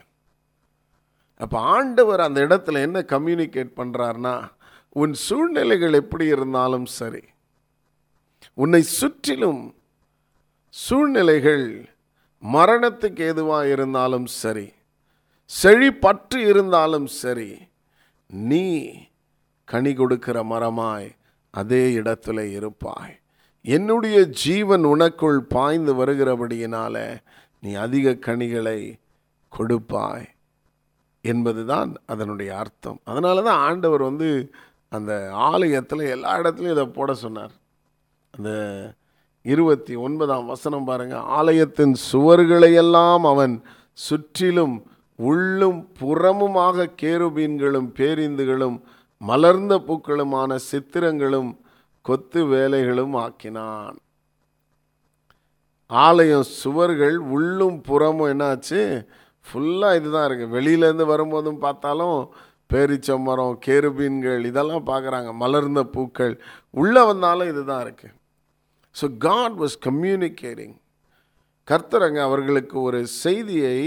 அப்போ 1.40 1.58
ஆண்டவர் 1.76 2.20
அந்த 2.26 2.38
இடத்துல 2.46 2.80
என்ன 2.86 3.00
கம்யூனிகேட் 3.14 3.78
பண்ணுறாருனா 3.80 4.34
உன் 4.96 5.14
சூழ்நிலைகள் 5.26 5.98
எப்படி 6.02 6.26
இருந்தாலும் 6.34 6.86
சரி 6.98 7.22
உன்னை 8.58 8.82
சுற்றிலும் 8.98 9.62
சூழ்நிலைகள் 10.74 11.66
மரணத்துக்கு 12.42 13.22
எதுவாக 13.32 13.68
இருந்தாலும் 13.74 14.26
சரி 14.42 14.66
செழிப்பற்று 15.50 16.38
இருந்தாலும் 16.50 17.08
சரி 17.22 17.50
நீ 18.30 18.92
கனி 19.64 19.94
கொடுக்கிற 19.94 20.42
மரமாய் 20.42 21.08
அதே 21.50 21.94
இடத்துல 21.94 22.40
இருப்பாய். 22.52 23.20
என்னுடைய 23.62 24.24
ஜீவன் 24.24 24.84
உனக்குள் 24.84 25.38
பாய்ந்து 25.38 26.04
வருகிறபடியினால 26.04 27.20
நீ 27.60 27.74
அதிக 27.74 28.14
கனிகளை 28.14 28.98
கொடுப்பாய் 29.48 30.28
என்பதுதான் 31.20 31.94
அதனுடைய 32.06 32.58
அர்த்தம். 32.58 33.00
அதனால 33.04 33.42
தான் 33.42 33.58
ஆண்டவர் 33.58 34.02
வந்து 34.02 34.50
அந்த 34.88 35.30
ஆலயத்தில் 35.32 35.98
எல்லா 35.98 36.38
இடத்துலையும் 36.38 36.70
இதை 36.70 36.86
போட 36.86 37.14
சொன்னார். 37.14 37.50
அந்த 38.30 38.50
இருபத்தி 39.42 39.94
ஒன்பதாம் 39.94 40.46
வசனம் 40.46 40.84
பாருங்கள் 40.84 41.18
ஆலயத்தின் 41.18 41.94
சுவர்களையெல்லாம் 42.12 43.20
அவன் 43.20 43.62
சுற்றிலும் 43.92 44.86
உள்ளும் 45.18 45.80
புறமுமாக 46.00 46.86
கேருபீன்களும் 47.02 47.88
பேரிந்துகளும் 47.98 48.76
மலர்ந்த 49.20 49.74
பூக்களுமான 49.86 50.50
சித்திரங்களும் 50.70 51.50
கொத்து 52.04 52.40
வேலைகளும் 52.52 53.14
ஆக்கினான். 53.22 53.96
ஆலயம் 55.90 56.46
சுவர்கள் 56.60 57.16
உள்ளும் 57.36 57.78
புறமும் 57.88 58.30
என்னாச்சு? 58.32 58.80
ஃபுல்லாக 59.46 59.98
இதுதான் 59.98 60.26
இருக்குது 60.28 60.54
வெளியிலேருந்து 60.56 61.06
வரும்போதும் 61.12 61.62
பார்த்தாலும் 61.64 62.18
பேரிச்சம்பரம் 62.72 63.54
கேருபீன்கள் 63.66 64.42
இதெல்லாம் 64.50 64.88
பார்க்குறாங்க. 64.90 65.30
மலர்ந்த 65.42 65.82
பூக்கள். 65.94 66.34
உள்ளே 66.80 67.02
வந்தாலும் 67.10 67.50
இதுதான் 67.52 67.82
இருக்குது 67.86 68.14
ஸோ 68.96 69.06
காட் 69.26 69.56
வாஸ் 69.62 69.76
கம்யூனிகேட்டிங் 69.88 70.76
கர்த்தரங்க 71.68 72.20
அவர்களுக்கு 72.28 72.76
ஒரு 72.88 73.00
செய்தியை 73.22 73.78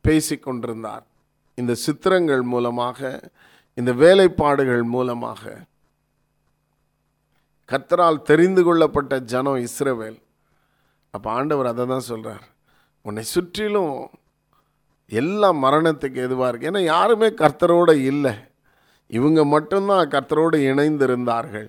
பேசி 0.00 0.36
கொண்டிருந்தார். 0.38 1.04
இந்த 1.54 1.72
சித்திரங்கள் 1.84 2.42
மூலமாக 2.52 2.98
இந்த 3.74 3.92
வேலைப்பாடுகள் 4.02 4.82
மூலமாக 4.94 5.42
கர்த்தரால் 7.72 8.26
தெரிந்து 8.30 8.62
கொள்ளப்பட்ட 8.64 9.14
ஜனம் 9.32 9.62
இஸ்ரவேல். 9.68 10.18
அப்போ 11.14 11.28
ஆண்டவர் 11.30 11.70
அதை 11.70 11.84
தான் 11.86 12.08
சொல்கிறார் 12.10 12.44
உன்னை 13.06 13.22
சுற்றிலும் 13.22 13.96
எல்லாம் 15.20 15.58
மரணத்துக்கு 15.64 16.18
எதுவாக 16.26 16.48
இருக்கு? 16.48 16.70
ஏன்னா 16.70 16.82
யாருமே 16.84 17.28
கர்த்தரோடு 17.42 17.94
இல்லை. 18.12 18.34
இவங்க 19.06 19.40
மட்டும்தான் 19.54 20.08
கர்த்தரோடு 20.14 20.58
இணைந்திருந்தார்கள். 20.70 21.68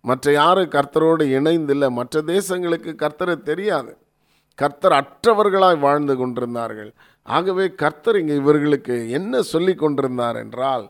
மற்ற 0.00 0.32
யாரும் 0.32 0.74
கர்த்தரோடு 0.76 1.24
இணைந்தில்லை. 1.38 1.88
மற்ற 1.98 2.22
தேசங்களுக்கு 2.34 2.92
கர்த்தரை 3.04 3.36
தெரியாது. 3.50 3.92
கர்த்தர் 4.58 4.94
அற்றவர்களாய் 5.00 5.78
வாழ்ந்து 5.86 6.14
கொண்டிருந்தார்கள். 6.20 6.90
ஆகவே 7.26 7.64
கர்த்தர் 7.82 8.18
இங்கே 8.20 8.36
இவர்களுக்கு 8.42 8.94
என்ன 9.18 9.42
சொல்லி 9.52 9.74
கொண்டிருந்தார் 9.74 10.38
என்றால் 10.44 10.86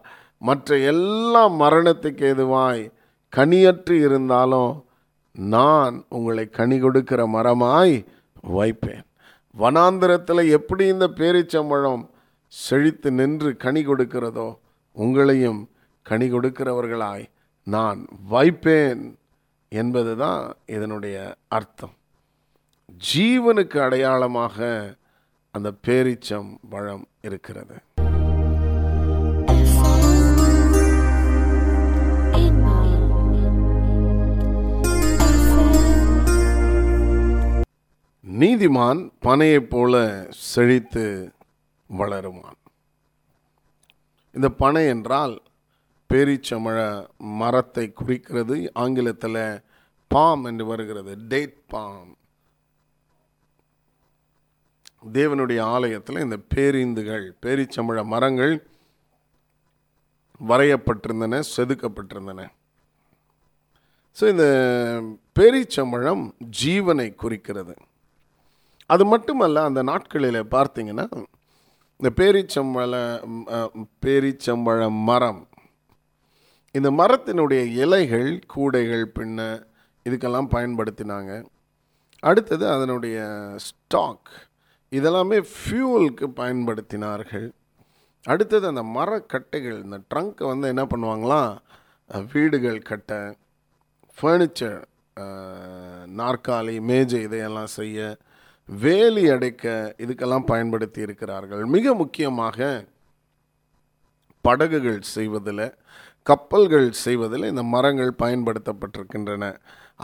மற்ற 0.49 0.77
எல்லா 0.93 1.43
மரணத்துக்கு 1.63 2.25
எதுவாய் 2.35 2.83
கனியற்று 3.33 3.95
இருந்தாலும் 4.07 4.73
நான் 5.35 5.97
உங்களை 6.17 6.45
கனி 6.59 6.77
கொடுக்கிற 6.85 7.21
மரமாய் 7.35 7.97
வைப்பேன். 8.57 9.05
வனாந்திரத்தில் 9.55 10.43
எப்படி 10.59 10.85
இந்த 10.95 11.07
பேரிச்சம்பழம் 11.21 12.05
செழித்து 12.53 13.11
நின்று 13.19 13.51
கனி 13.65 13.83
கொடுக்கிறதோ 13.87 14.49
உங்களையும் 14.97 15.61
கனி 16.07 16.27
கொடுக்கிறவர்களாய் 16.33 17.25
நான் 17.67 18.01
வைப்பேன் 18.33 19.03
என்பது 19.73 20.13
தான் 20.23 20.43
இதனுடைய 20.77 21.17
அர்த்தம். 21.57 21.95
ஜீவனுக்கு 23.07 23.79
அடையாளமாக 23.79 24.57
அந்த 25.51 25.73
பேரிச்சம் 25.87 26.49
பழம் 26.71 27.07
இருக்கிறது. 27.23 27.77
நீதிமான் 38.41 39.11
பனையைப் 39.23 39.71
போல 39.71 40.27
செழித்து 40.31 41.33
வளருமான் 41.99 42.59
இந்த 44.35 44.49
பனை 44.49 44.87
என்றால் 44.87 45.43
பேரிச்சமழ 46.11 47.09
மரத்தை 47.19 47.93
குறிக்கிறது 47.93 48.71
ஆங்கிலத்தில் 48.75 49.63
பாம் 50.09 50.45
என்று 50.45 50.67
வருகிறது 50.67 51.17
டேட் 51.29 51.67
பாம். 51.67 52.17
தேவனுடைய 55.03 55.61
ஆலயத்தில் 55.75 56.25
இந்த 56.25 56.37
பேரிந்துகள் 56.55 57.27
பேரிச்சம்பழ 57.45 57.99
மரங்கள் 58.13 58.55
வரையப்பட்டிருந்தன 60.51 61.41
செதுக்கப்பட்டிருந்தன. 61.57 62.41
ஸோ 64.17 64.25
இந்த 64.35 64.47
பேரிச்சம்பழம் 65.39 66.25
ஜீவனை 66.63 67.09
குறிக்கிறது. 67.23 67.75
அது 68.87 69.05
மட்டுமல்ல 69.13 69.65
அந்த 69.69 69.81
நாட்களில் 69.91 70.41
பார்த்தீங்கன்னா 70.55 71.07
இந்த 72.01 72.11
பேரிச்சம்பழ 72.21 72.93
பேரிச்சம்பழ 74.05 74.81
மரம் 75.09 75.43
இந்த 76.75 76.91
மரத்தினுடைய 77.01 77.63
இலைகள் 77.85 78.31
கூடைகள் 78.55 79.05
பின்ன 79.19 79.47
இதுக்கெல்லாம் 80.07 80.53
பயன்படுத்தினாங்க. 80.57 81.33
அடுத்தது 82.23 82.65
அதனுடைய 82.75 83.19
ஸ்டாக் 83.67 84.31
இதெல்லாமே 84.93 85.39
ஃபியூவலுக்கு 85.55 86.27
பயன்படுத்தினார்கள். 86.41 87.49
அடுத்தது 88.25 88.67
அந்த 88.67 88.83
மரக்கட்டைகள் 88.99 89.83
இந்த 89.85 89.99
ட்ரங்க்கை 90.15 90.47
வந்து 90.53 90.69
என்ன 90.73 90.85
பண்ணுவாங்களாம் 90.93 91.53
வீடுகள் 92.33 92.87
கட்ட 92.91 93.13
ஃபர்னிச்சர் 94.19 94.79
நாற்காலி 96.21 96.75
மேஜை 96.91 97.21
இதையெல்லாம் 97.27 97.71
செய்ய 97.79 98.17
வேலி 98.69 99.25
அடைக்க 99.35 99.95
இதுக்கெல்லாம் 100.05 100.49
பயன்படுத்தி 100.53 101.01
இருக்கிறார்கள். 101.07 101.65
மிக 101.75 101.95
முக்கியமாக 101.95 102.69
படகுகள் 104.45 105.01
செய்வதில் 105.17 105.67
கப்பல்கள் 106.23 106.89
செய்வதில் 107.05 107.51
இந்த 107.51 107.63
மரங்கள் 107.75 108.13
பயன்படுத்தப்பட்டிருக்கின்றன. 108.25 109.45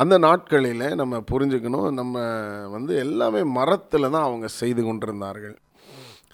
அந்த 0.02 0.14
நாட்களில் 0.26 0.86
நம்ம 1.00 1.20
புரிஞ்சுக்கணும் 1.30 1.88
நம்ம 1.98 2.22
வந்து 2.76 2.92
எல்லாமே 3.04 3.42
மரத்தில் 3.58 4.12
தான் 4.14 4.26
அவங்க 4.28 4.46
செய்து 4.60 4.82
கொண்டிருந்தார்கள். 4.84 5.56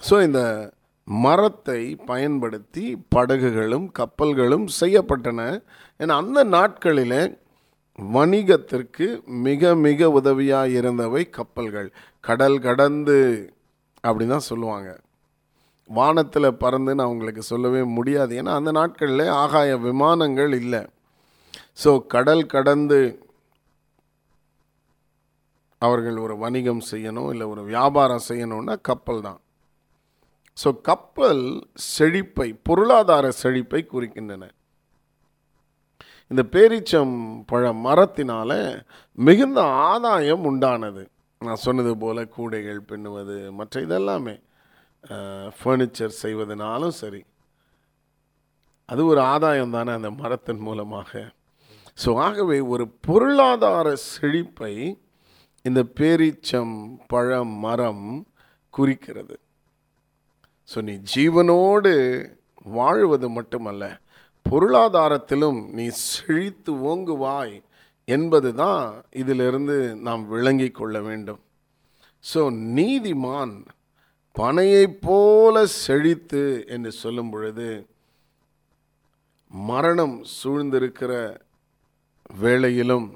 ஸோ 0.07 0.15
இந்த 0.27 0.41
மரத்தை 1.07 1.81
பயன்படுத்தி 2.09 2.85
படகுகளும் 3.15 3.87
கப்பல்களும் 3.99 4.65
செய்யப்பட்டன. 4.81 5.39
ஏன்னா 5.99 6.15
அந்த 6.23 6.41
நாட்களில் 6.57 7.21
வணிகத்திற்கு 7.99 9.07
மிக 9.47 9.73
மிக 9.85 10.09
உதவியாக 10.19 10.75
இருந்தவை 10.79 11.23
கப்பல்கள். 11.39 11.89
கடல் 12.29 12.59
கடந்து 12.67 13.17
அப்படி 14.03 14.25
தான் 14.27 14.49
சொல்லுவாங்க. 14.51 14.91
வானத்தில் 15.89 16.57
பறந்துன்னு 16.63 17.05
அவங்களுக்கு 17.07 17.43
சொல்லவே 17.51 17.81
முடியாது. 17.97 18.31
ஏன்னா 18.41 18.53
அந்த 18.59 18.71
நாட்களில் 18.79 19.25
ஆகாய 19.41 19.71
விமானங்கள் 19.87 20.53
இல்லை. 20.61 20.81
ஸோ 21.83 21.91
கடல் 22.15 22.45
கடந்து 22.55 22.99
அவர்கள் 25.85 26.17
ஒரு 26.25 26.35
வணிகம் 26.43 26.83
செய்யணும் 26.91 27.29
இல்லை 27.33 27.45
ஒரு 27.53 27.61
வியாபாரம் 27.71 28.27
செய்யணும்னா 28.29 28.75
கப்பல் 28.89 29.21
தான். 29.27 29.39
ஸோ 30.57 30.69
கப்பல் 30.89 31.43
செழிப்பை 31.93 32.47
பொருளாதார 32.67 33.25
செழிப்பை 33.43 33.81
குறிக்கின்றன. 33.93 34.43
இந்த 36.31 36.43
பேரீச்சம் 36.53 37.15
பழ 37.51 37.63
மரத்தினால 37.85 38.51
மிகுந்த 39.27 39.59
ஆதாயம் 39.89 40.45
உண்டானது. 40.51 41.03
நான் 41.41 41.63
சொன்னது 41.65 41.91
போல் 42.03 42.21
கூடைகள் 42.35 42.79
பின்னுவது 42.89 43.35
மற்ற 43.59 43.81
இதெல்லாமே 43.87 44.35
ஃபர்னிச்சர் 45.59 46.13
செய்வதனாலும் 46.23 46.95
சரி. 47.01 47.21
அது 48.89 49.01
ஒரு 49.11 49.21
ஆதாயம் 49.33 49.75
தானே 49.75 49.91
அந்த 49.99 50.09
மரத்தின் 50.21 50.61
மூலமாக. 50.67 51.11
ஸோ 52.03 52.09
ஆகவே 52.25 52.57
ஒரு 52.73 52.85
பொருளாதார 53.07 53.87
செழிப்பை 54.11 54.73
இந்த 55.65 55.81
பேரீச்சம் 55.97 56.75
பழ 57.07 57.43
மரம் 57.43 58.05
குறிக்கிறது. 58.69 59.35
ஸோ 60.69 60.81
நீ 60.87 60.93
ஜீவனோடு 61.13 61.91
வாழ்வது 62.77 63.27
மட்டுமல்ல 63.29 63.83
பொருளாதாரத்திலும் 64.45 65.59
நீ 65.77 65.85
செழித்து 65.87 66.71
ஓங்குவாய் 66.91 67.55
என்பது 68.05 68.49
தான் 68.53 69.03
இதிலிருந்து 69.21 69.77
நாம் 70.07 70.23
விளங்கி 70.27 70.69
கொள்ள 70.71 71.01
வேண்டும். 71.01 71.41
ஸோ 72.23 72.41
நீதிமான் 72.77 73.53
பனையைப் 74.35 74.99
போல 75.01 75.65
செழித்து 75.65 76.43
என்று 76.67 76.91
சொல்லும் 76.91 77.29
பொழுது 77.29 77.69
மரணம் 79.51 80.17
சூழ்ந்திருக்கிற 80.37 81.13
வேளையிலும் 82.41 83.07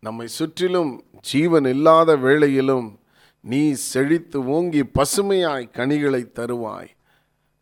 நம்மை 0.00 0.26
சுற்றிலும் 0.26 1.04
ஜீவன் 1.20 1.64
இல்லாத 1.64 2.16
வேளையிலும் 2.16 2.98
நீ 3.40 3.72
செழித்து 3.72 4.44
ஓங்கி 4.44 4.82
பசுமையாய் 4.82 5.70
கனிகளை 5.70 6.30
தருவாய். 6.34 6.88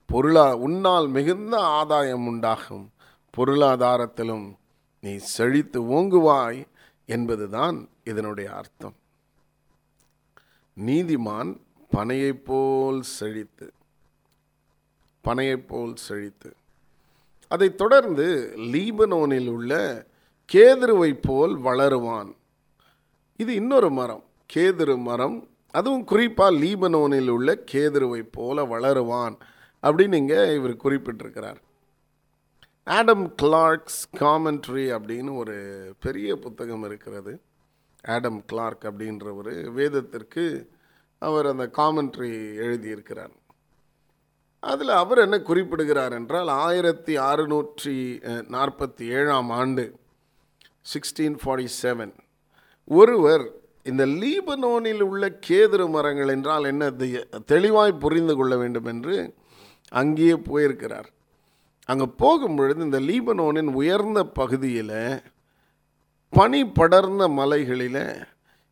பொருளா 0.07 0.57
உன்னால் 0.57 1.09
மிகுந்த 1.09 1.57
ஆதாயம் 1.57 2.27
உண்டாகும். 2.27 2.92
பொருளாதாரத்திலும் 3.37 4.55
நீ 5.01 5.16
செழித்து 5.16 5.83
ஓங்குவாய் 5.83 6.66
என்பதுதான் 7.07 7.88
இதனுடைய 8.05 8.53
அர்த்தம். 8.53 8.94
நீதிமான் 10.87 11.61
பனையைப் 11.96 12.44
போல் 12.44 13.03
செழித்து 13.03 13.72
பனையைப் 15.25 15.66
போல் 15.66 15.96
செழித்து. 15.96 16.55
அதைத் 17.49 17.77
தொடர்ந்து 17.77 18.53
லீபனோனில் 18.57 19.49
உள்ள 19.49 20.05
கேதுருவை 20.53 21.13
போல் 21.23 21.55
வளருவான். 21.59 22.31
இது 23.37 23.55
இன்னொரு 23.55 23.91
மரம் 23.91 24.25
கேதுரு 24.55 24.97
மரம். 24.99 25.49
அதுவும் 25.71 26.05
குறிப்பாக 26.05 26.57
லீபனோனில் 26.57 27.29
உள்ள 27.29 27.51
கேதுருவை 27.73 28.23
போல 28.37 28.65
வளருவான் 28.65 29.35
அப்படின்னு 29.83 30.15
இங்கே 30.15 30.41
இவர் 30.55 30.83
குறிப்பிட்டிருக்கிறார். 30.85 31.59
ஆடம் 32.85 33.27
கிளார்க்ஸ் 33.43 34.01
காமெண்ட்ரி 34.19 34.85
அப்படின்னு 34.97 35.37
ஒரு 35.37 35.57
பெரிய 36.01 36.37
புத்தகம் 36.37 36.85
இருக்கிறது. 36.85 37.33
ஆடம் 38.15 38.41
கிளார்க் 38.45 38.85
அப்படின்ற 38.91 39.27
ஒரு 39.37 39.55
வேதத்திற்கு 39.73 40.45
அவர் 41.19 41.47
அந்த 41.47 41.71
காமெண்ட்ரி 41.79 42.33
எழுதியிருக்கிறார். 42.67 43.35
அதில் 44.61 44.93
அவர் 45.03 45.19
என்ன 45.19 45.37
குறிப்பிடுகிறார் 45.41 46.13
என்றால் 46.13 46.49
ஆயிரத்தி 46.49 47.15
அறுநூற்றி 47.19 47.97
நாற்பத்தி 48.55 49.05
ஏழாம் 49.19 49.51
ஆண்டு 49.51 49.85
சிக்ஸ்டீன் 50.92 51.38
ஃபார்ட்டி 51.44 51.66
செவன் 51.83 52.12
ஒருவர் 52.85 53.51
இந்த 53.83 54.07
லீபனோனில் 54.07 55.01
உள்ள 55.01 55.38
கேதுரு 55.49 55.88
மரங்கள் 55.88 56.29
என்றால் 56.29 56.64
என்ன? 56.64 56.90
தெ- 56.90 57.29
தெளிவாய் 57.46 57.92
புரிந்து 57.92 58.37
கொள்ள 58.37 58.57
வேண்டும் 58.57 58.85
என்று 58.85 59.35
அங்கேயே 59.88 60.37
போயிருக்கிறார். 60.37 61.11
அங்கே 61.85 62.07
போகும்பொழுது 62.18 62.81
இந்த 62.81 63.01
லீபனோனின் 63.01 63.72
உயர்ந்த 63.72 64.25
பகுதியில் 64.25 65.22
பனி 66.31 66.66
படர்ந்த 66.66 67.29
மலைகளில் 67.29 68.27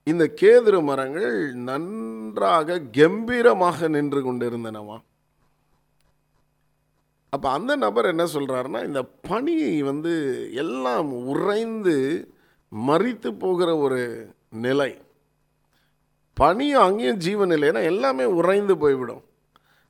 இந்த 0.04 0.34
கேதுரு 0.40 0.82
மரங்கள் 0.82 1.54
நன்றாக 1.54 2.80
கம்பீரமாக 2.80 3.88
நின்று 3.88 4.32
கொண்டிருந்தனவா? 4.32 5.00
அப்போ 7.34 7.48
அந்த 7.56 7.72
நபர் 7.84 8.10
என்ன 8.12 8.24
சொல்கிறாருன்னா 8.34 8.80
இந்த 8.90 9.02
பனி 9.28 9.56
வந்து 9.82 10.14
எல்லாம் 10.62 11.10
உறைந்து 11.32 11.96
மறித்து 12.72 13.30
போகிற 13.44 13.70
ஒரு 13.84 14.02
நிலை. 14.66 14.92
பனியும் 16.36 16.84
அங்கேயும் 16.86 17.22
ஜீவன் 17.26 17.54
ஏன்னா 17.68 17.82
எல்லாமே 17.92 18.24
உறைந்து 18.40 18.74
போய்விடும். 18.84 19.24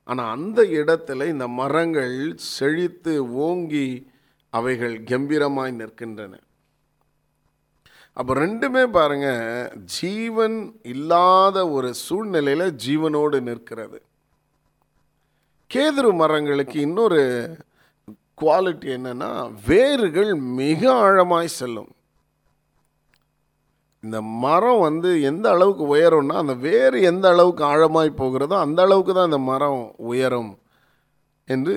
ஆனால் 0.09 0.31
அந்த 0.37 0.59
இடத்துல 0.79 1.27
இந்த 1.33 1.45
மரங்கள் 1.59 2.17
செழித்து 2.55 3.13
ஓங்கி 3.45 3.87
அவைகள் 4.53 4.95
கம்பீரமாய் 5.11 5.79
நிற்கின்றன. 5.81 6.33
அப்போ 8.17 8.33
ரெண்டுமே 8.33 8.83
பாருங்க 8.97 9.29
ஜீவன் 9.95 10.57
இல்லாத 10.93 11.57
ஒரு 11.77 11.89
சூழ்நிலையில் 12.05 12.75
ஜீவனோடு 12.85 13.39
நிற்கிறது. 13.49 13.99
கேதுரு 15.71 16.09
மரங்களுக்கு 16.21 16.77
இன்னொரு 16.87 17.21
குவாலிட்டி 18.41 18.87
என்னன்னா 18.97 19.29
வேர்கள் 19.67 20.31
மிக 20.59 20.81
ஆழமாய் 21.05 21.55
செல்லும். 21.59 21.91
இந்த 24.03 24.17
மரம் 24.21 24.79
வந்து 24.79 25.09
எந்த 25.29 25.45
அளவுக்கு 25.49 25.83
உயரும்னா 25.95 26.35
அந்த 26.43 26.55
வேர் 26.65 26.97
எந்த 27.11 27.25
அளவுக்கு 27.29 27.63
ஆழமாய் 27.63 28.19
போகிறதோ 28.21 28.55
அந்த 28.65 28.79
அளவுக்கு 28.81 29.13
தான் 29.13 29.29
இந்த 29.31 29.39
மரம் 29.51 29.83
உயரும் 30.11 30.51
என்று 31.47 31.75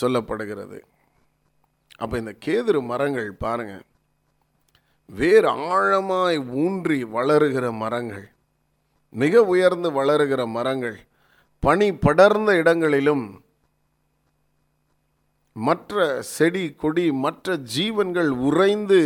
சொல்லப்படுகிறது. 0.00 0.78
அப்போ 2.02 2.14
இந்த 2.18 2.34
கேதுரு 2.46 2.80
மரங்கள் 2.90 3.30
பாருங்கள் 3.44 3.84
வேர் 5.08 5.48
ஆழமாய் 5.70 6.38
ஊன்றி 6.64 6.98
வளருகிற 7.16 7.66
மரங்கள் 7.84 8.26
மிக 9.22 9.42
உயர்ந்து 9.44 9.88
வளருகிற 9.92 10.42
மரங்கள். 10.56 10.98
பனி 11.62 11.92
படர்ந்த 11.94 12.50
இடங்களிலும் 12.56 13.42
மற்ற 15.52 16.22
செடி 16.22 16.72
கொடி 16.72 17.12
மற்ற 17.12 17.56
ஜீவன்கள் 17.56 18.28
உறைந்து 18.28 19.00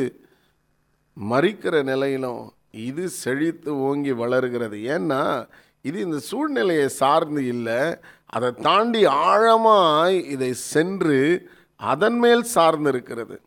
மறிக்கிற 1.17 1.83
நிலையிலும் 1.83 2.53
இது 2.71 3.09
செழித்து 3.09 3.79
ஓங்கி 3.79 4.13
வளர்கிறது. 4.13 4.77
ஏன்னா 4.77 5.47
இது 5.83 6.01
இந்த 6.01 6.19
சூழ்நிலையை 6.19 6.89
சார்ந்து 6.89 7.47
இல்லை. 7.47 8.01
அதை 8.27 8.55
தாண்டி 8.55 9.07
ஆழமாய் 9.07 10.25
இதை 10.25 10.53
சென்று 10.53 11.51
அதன் 11.77 12.19
மேல் 12.19 12.43
சார்ந்து 12.43 12.91
இருக்கிறது 12.91 13.43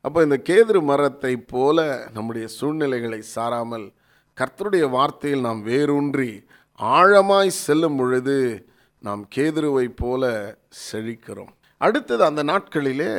அப்போ 0.00 0.22
இந்த 0.22 0.36
கேதுரு 0.48 0.82
மரத்தை 0.82 1.36
போல 1.36 2.08
நம்முடைய 2.12 2.48
சூழ்நிலைகளை 2.48 3.22
சாராமல் 3.34 3.86
கர்த்தருடைய 4.36 4.84
வார்த்தையில் 4.90 5.40
நாம் 5.40 5.62
வேரூன்றி 5.62 6.46
ஆழமாய் 6.78 7.50
செல்லும் 7.64 7.96
பொழுது 7.96 8.36
நாம் 9.06 9.22
கேதுருவை 9.36 9.86
போல 9.96 10.32
செழிக்கிறோம். 10.90 11.52
அடுத்தது 11.80 12.22
அந்த 12.24 12.42
நாட்களிலே 12.42 13.12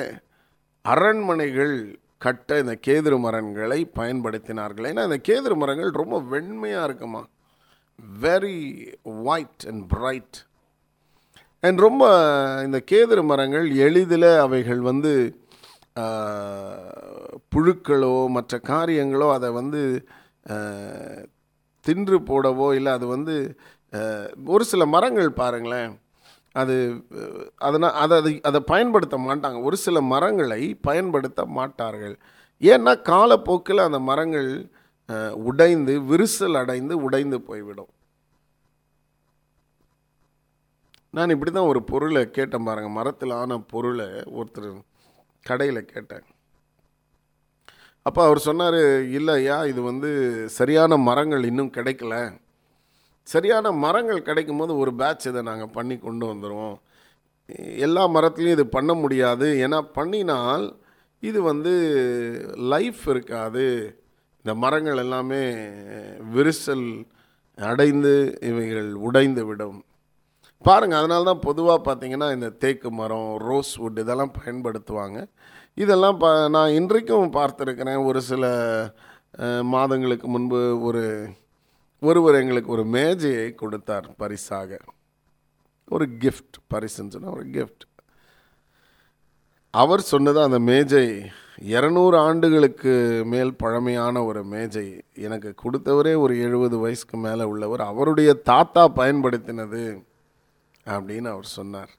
அரண்மனைகள் 0.81 1.73
கட்ட 2.17 2.59
இந்த 2.59 2.73
கேதுரு 2.87 3.17
மரங்களை 3.19 3.79
பயன்படுத்தினார்கள். 3.99 4.87
ஏன்னா 4.91 5.03
இந்த 5.09 5.19
கேதுரு 5.27 5.55
மரங்கள் 5.55 5.99
ரொம்ப 6.01 6.17
வெண்மையாக 6.31 6.87
இருக்குமா? 6.87 7.21
Very 8.21 8.59
white 9.03 9.65
and 9.67 9.83
bright 9.87 10.37
and 11.63 11.79
ரொம்ப 11.79 12.03
இந்த 12.65 12.79
கேதுரு 12.91 13.23
மரங்கள் 13.23 13.67
எளிதில் 13.87 14.31
அவைகள் 14.45 14.81
வந்து 14.89 15.13
புழுக்களோ 17.53 18.15
மற்ற 18.35 18.59
காரியங்களோ 18.71 19.27
அதை 19.33 19.49
வந்து 19.49 19.81
தின்று 21.87 22.17
போடவோ 22.29 22.67
இல்லை 22.77 22.91
அது 22.97 23.05
வந்து 23.15 23.35
ஒரு 24.53 24.63
சில 24.71 24.83
மரங்கள் 24.95 25.29
பாருங்களேன். 25.41 25.91
அது 26.61 26.75
அதனால் 27.67 27.95
அதை 28.03 28.15
அதை 28.21 28.33
அதை 28.49 28.59
பயன்படுத்த 28.73 29.17
மாட்டாங்க. 29.27 29.57
ஒரு 29.67 29.77
சில 29.85 29.97
மரங்களை 30.13 30.61
பயன்படுத்த 30.87 31.41
மாட்டார்கள். 31.57 32.15
ஏன்னா 32.71 32.93
காலப்போக்கில் 33.11 33.87
அந்த 33.87 33.99
மரங்கள் 34.09 34.49
உடைந்து 35.49 35.93
விரிசல் 36.09 36.59
அடைந்து 36.61 36.93
உடைந்து 37.05 37.37
போய்விடும். 37.49 37.91
நான் 41.17 41.33
இப்படி 41.33 41.51
தான் 41.51 41.69
ஒரு 41.71 41.81
பொருளை 41.91 42.21
கேட்டேன் 42.37 42.65
பாருங்கள் 42.67 42.97
மரத்தில் 42.97 43.33
ஆன 43.41 43.57
பொருளை 43.71 44.07
ஒருத்தர் 44.39 44.67
கடையில் 45.49 45.89
கேட்டேன் 45.93 46.25
அப்போ 48.09 48.21
அவர் 48.27 48.39
சொன்னார் 48.49 48.81
இல்லையா 49.19 49.57
இது 49.71 49.81
வந்து 49.89 50.09
சரியான 50.59 50.97
மரங்கள் 51.07 51.49
இன்னும் 51.49 51.73
கிடைக்கல. 51.77 52.15
சரியான 53.33 53.71
மரங்கள் 53.85 54.27
கிடைக்கும் 54.29 54.61
போது 54.61 54.73
ஒரு 54.83 54.91
பேட்ச் 55.01 55.27
இதை 55.31 55.41
நாங்கள் 55.49 55.75
பண்ணி 55.77 55.95
கொண்டு 56.05 56.25
வந்துடுவோம் 56.29 56.77
எல்லா 57.85 58.03
மரத்துலையும் 58.15 58.55
இது 58.57 58.65
பண்ண 58.77 58.91
முடியாது. 59.01 59.47
ஏன்னா 59.65 59.79
பண்ணினால் 59.97 60.65
இது 61.29 61.39
வந்து 61.51 61.73
லைஃப் 62.73 63.03
இருக்காது. 63.13 63.67
இந்த 64.41 64.53
மரங்கள் 64.63 65.01
எல்லாமே 65.03 65.43
விரிசல் 66.35 66.87
அடைந்து 67.57 68.13
இவைகள் 68.49 68.91
உடைந்து 69.07 69.43
விடும். 69.49 69.79
பாருங்கள் 70.67 70.99
அதனால 71.01 71.27
தான் 71.29 71.45
பொதுவாக 71.47 71.79
பார்த்தீங்கன்னா 71.87 72.29
இந்த 72.37 72.49
தேக்கு 72.63 72.91
மரம் 73.01 73.31
ரோஸ் 73.49 73.73
வுட் 73.81 74.01
இதெல்லாம் 74.03 74.35
பயன்படுத்துவாங்க. 74.39 75.19
இதெல்லாம் 75.83 76.17
ப 76.21 76.29
நான் 76.55 76.75
இன்றைக்கும் 76.77 77.35
பார்த்துருக்கிறேன். 77.35 77.99
ஒரு 78.05 78.19
சில 78.29 78.43
மாதங்களுக்கு 79.73 80.27
முன்பு 80.27 80.59
ஒரு 80.87 81.03
ஒருவர் 82.01 82.37
எங்களுக்கு 82.39 82.69
ஒரு 82.75 82.83
மேஜையை 82.95 83.45
கொடுத்தார் 83.61 84.07
பரிசாக. 84.21 84.79
ஒரு 85.95 86.05
கிஃப்ட் 86.23 86.57
பரிசுன்னு 86.73 87.13
சொன்னால் 87.15 87.35
ஒரு 87.37 87.45
கிஃப்ட் 87.57 87.85
அவர் 89.73 90.03
சொன்னது 90.11 90.39
அந்த 90.47 90.59
மேஜை 90.71 91.05
இரநூறு 91.75 92.17
ஆண்டுகளுக்கு 92.27 92.93
மேல் 93.33 93.55
பழமையான 93.63 94.23
ஒரு 94.29 94.41
மேஜை. 94.53 94.87
எனக்கு 95.27 95.49
கொடுத்தவரே 95.63 96.15
ஒரு 96.25 96.35
எழுபது 96.45 96.77
வயசுக்கு 96.77 97.17
மேலே 97.27 97.43
உள்ளவர். 97.53 97.89
அவருடைய 97.91 98.31
தாத்தா 98.51 98.85
பயன்படுத்தினது 99.01 99.83
அப்படின்னு 100.85 101.29
அவர் 101.35 101.55
சொன்னார். 101.59 101.93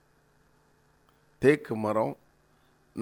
தேக்கு 1.43 1.74
மரம் 1.87 2.16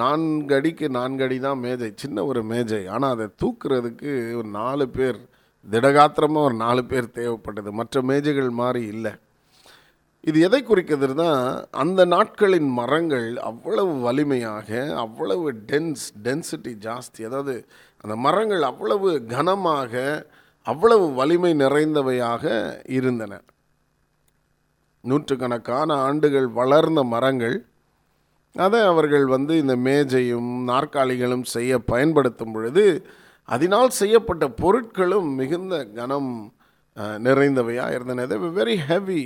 நான்கு 0.03 0.55
அடிக்கு 0.59 0.86
நான்கு 0.96 1.22
அடி 1.26 1.36
தான் 1.46 1.62
மேஜை 1.64 1.88
சின்ன 2.03 2.24
ஒரு 2.30 2.40
மேஜை. 2.53 2.82
ஆனால் 2.94 3.14
அதை 3.14 3.26
தூக்குறதுக்கு 3.42 4.11
ஒரு 4.40 4.49
நாலு 4.61 4.86
பேர் 4.96 5.20
திடகாத்திரமாக 5.68 6.49
ஒரு 6.49 6.57
நாலு 6.64 6.82
பேர் 6.90 7.14
தேவைப்பட்டது. 7.18 7.70
மற்ற 7.80 8.03
மேஜைகள் 8.11 8.51
மாதிரி 8.61 8.82
இல்லை. 8.94 9.12
இது 10.24 10.38
எதை 10.46 10.61
குறிக்கிறதுனா 10.68 11.30
அந்த 11.82 12.01
நாட்களின் 12.14 12.70
மரங்கள் 12.78 13.28
அவ்வளவு 13.51 13.92
வலிமையாக 14.07 14.70
அவ்வளவு 15.05 15.46
டென்ஸ் 15.70 16.07
டென்சிட்டி 16.26 16.72
ஜாஸ்தி. 16.86 17.20
அதாவது 17.28 17.55
அந்த 18.03 18.14
மரங்கள் 18.26 18.64
அவ்வளவு 18.70 19.11
கனமாக 19.34 20.03
அவ்வளவு 20.66 21.07
வலிமை 21.20 21.53
நிறைந்தவையாக 21.62 22.44
இருந்தன. 22.99 23.34
நூற்றுக்கணக்கான 25.05 25.90
ஆண்டுகள் 26.07 26.49
வளர்ந்த 26.61 27.01
மரங்கள் 27.14 27.57
அதை 28.65 28.81
அவர்கள் 28.93 29.27
வந்து 29.37 29.55
இந்த 29.63 29.75
மேஜையும் 29.89 30.53
நாற்காலிகளும் 30.71 31.47
செய்ய 31.55 31.73
பயன்படுத்தும் 31.93 32.55
பொழுது 32.55 32.85
அதனால் 33.49 33.91
செய்யப்பட்ட 34.01 34.45
பொருட்களும் 34.63 35.29
மிகுந்த 35.41 35.75
கனம் 35.99 36.33
நிறைந்தவையாக 37.27 37.97
இருந்தன. 37.97 38.25
வெரி 38.59 38.77
ஹெவி 38.89 39.23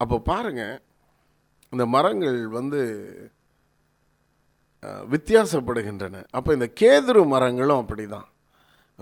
அப்போ 0.00 0.16
பாருங்க 0.30 0.62
இந்த 1.72 1.84
மரங்கள் 1.94 2.38
வந்து 2.58 2.80
வித்தியாசப்படுகின்றன. 5.12 6.16
அப்போ 6.36 6.50
இந்த 6.56 6.66
கேதுரு 6.80 7.20
மரங்களும் 7.34 7.80
அப்படிதான். 7.82 8.28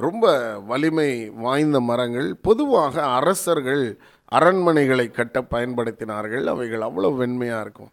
ரொம்ப 0.01 0.25
வலிமை 0.71 1.31
வாய்ந்த 1.45 1.81
மரங்கள் 1.81 2.35
பொதுவாக 2.35 3.05
அரசர்கள் 3.19 3.85
அரண்மனைகளை 4.33 5.11
கட்ட 5.11 5.41
பயன்படுத்தினார்கள். 5.41 6.45
அவைகள் 6.45 6.81
அவ்வளோ 6.81 7.11
வெண்மையாக 7.21 7.61
இருக்கும். 7.61 7.93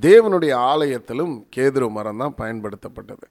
தேவனுடைய 0.00 0.54
ஆலயத்திலும் 0.54 1.34
கேதுரு 1.56 1.88
மரம் 1.90 2.22
தான் 2.22 2.38
பயன்படுத்தப்பட்டது. 2.38 3.26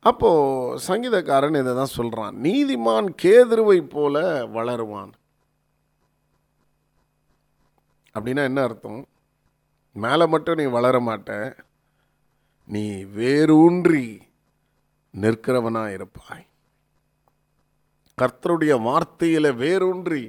அப்போது 0.00 0.78
சங்கீதக்காரன் 0.88 1.58
இதை 1.60 1.74
தான் 1.74 1.94
சொல்கிறான் 1.98 2.34
நீதிமான் 2.42 3.08
கேதுருவை 3.22 3.78
போல 3.94 4.44
வளருவான். 4.56 5.12
அப்படின்னா 8.14 8.42
என்ன 8.50 8.62
அர்த்தம்? 8.62 9.06
மேலே 9.92 10.26
மட்டும் 10.26 10.54
நீ 10.54 10.64
வளர 10.64 11.00
மாட்ட. 11.00 11.32
நீ 12.66 12.86
வேரூன்றி 13.18 14.06
நிற்கிறவனாக 15.20 15.92
இருப்பாய். 15.92 16.47
கர்த்தருடைய 18.20 18.74
வார்த்தையில் 18.88 19.50
வேரூன்றி 19.54 20.22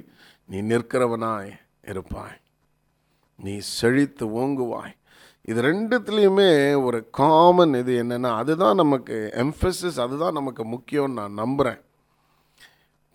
நீ 0.44 0.60
நிற்கிறவனாய் 0.62 1.52
இருப்பாய். 1.82 2.38
நீ 3.44 3.58
செழித்து 3.58 4.24
ஓங்குவாய். 4.40 4.94
இது 5.42 5.62
ரெண்டுத்துலேயுமே 5.62 6.50
ஒரு 6.84 6.98
காமன் 7.10 7.74
இது 7.74 7.92
என்னென்னா 8.02 8.30
அதுதான் 8.42 8.74
நமக்கு 8.74 9.16
எம்ஃபசிஸ் 9.36 10.00
அதுதான் 10.00 10.38
நமக்கு 10.38 10.64
முக்கியம்னு 10.64 11.18
நான் 11.20 11.40
நம்புகிறேன் 11.42 11.80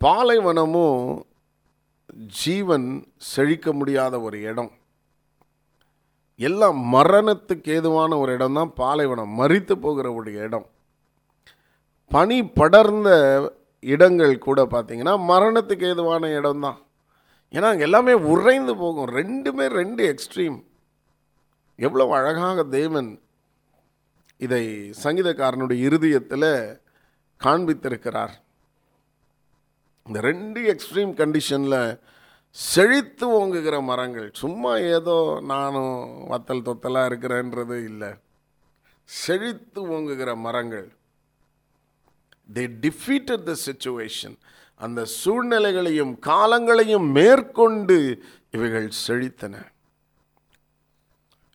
பாலைவனமும் 0.00 1.02
ஜீவன் 2.42 2.88
செழிக்க 3.16 3.72
முடியாத 3.72 4.20
ஒரு 4.20 4.40
இடம். 4.40 4.72
எல்லாம் 6.36 6.80
மரணத்துக்கு 6.94 7.68
ஏதுவான 7.76 8.18
ஒரு 8.18 8.32
இடம் 8.32 8.54
தான் 8.54 8.72
பாலைவனம் 8.74 9.38
மறித்து 9.40 9.72
போகிற 9.72 10.12
ஒரு 10.12 10.32
இடம். 10.34 10.66
பனி 12.08 12.38
படர்ந்த 12.58 13.10
இடங்கள் 13.92 14.34
கூட 14.46 14.60
பார்த்திங்கன்னா 14.74 15.14
மரணத்துக்கு 15.32 15.84
ஏதுவான 15.92 16.30
இடம் 16.38 16.64
தான் 16.66 16.78
ஏன்னா 17.54 17.68
அங்கே 17.72 17.86
எல்லாமே 17.88 18.14
உறைந்து 18.32 18.72
போகும். 18.82 19.10
ரெண்டுமே 19.18 19.66
ரெண்டு 19.80 20.02
எக்ஸ்ட்ரீம் 20.12 20.56
எவ்வளோ 21.86 22.06
அழகாக 22.18 22.64
தேவன் 22.78 23.10
இதை 24.44 24.64
சங்கீதக்காரனுடைய 25.04 25.78
இருதயத்தில் 25.88 26.50
காண்பித்திருக்கிறார். 27.40 28.34
இந்த 30.08 30.18
ரெண்டு 30.30 30.60
எக்ஸ்ட்ரீம் 30.72 31.12
கண்டிஷனில் 31.20 31.80
செழித்து 32.56 33.26
ஓங்குகிற 33.38 33.76
மரங்கள். 33.90 34.28
சும்மா 34.42 34.72
ஏதோ 34.96 35.16
நானும் 35.52 35.96
வத்தல் 36.32 36.66
தொத்தலாக 36.68 37.08
இருக்கிறேன்றது 37.10 37.76
இல்லை. 37.90 38.10
செழித்து 39.08 39.80
ஓங்குகிற 39.96 40.30
மரங்கள். 40.46 40.86
தே 42.48 42.64
டிஃபீட்டட் 42.84 43.46
த 43.50 43.54
சுச்சுவேஷன் 43.66 44.36
அந்த 44.80 45.00
சூழ்நிலைகளையும் 45.20 46.12
காலங்களையும் 46.28 47.06
மேற்கொண்டு 47.18 47.96
இவைகள் 48.56 48.88
செழித்தன. 49.06 49.54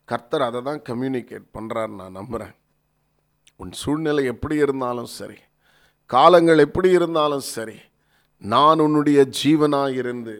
கர்த்தர் 0.09 0.47
அதை 0.47 0.61
தான் 0.61 0.81
கம்யூனிகேட் 0.89 1.45
பண்ணுறார் 1.57 1.91
நான் 1.99 2.17
நம்புகிறேன் 2.19 2.55
உன் 3.61 3.73
சூழ்நிலை 3.81 4.23
எப்படி 4.33 4.55
இருந்தாலும் 4.55 5.11
சரி 5.17 5.37
காலங்கள் 6.05 6.63
எப்படி 6.67 6.89
இருந்தாலும் 6.97 7.45
சரி 7.55 7.77
நான் 8.41 8.79
உன்னுடைய 8.79 9.19
ஜீவனாய் 9.39 9.95
இருந்து 10.01 10.35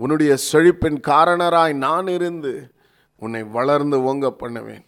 உன்னுடைய 0.00 0.32
செழிப்பின் 0.50 1.00
காரணராய் 1.10 1.74
நான் 1.86 2.08
இருந்து 2.16 2.52
உன்னை 3.22 3.42
வளர்ந்து 3.56 3.96
ஓங்க 4.10 4.28
பண்ணுவேன். 4.30 4.84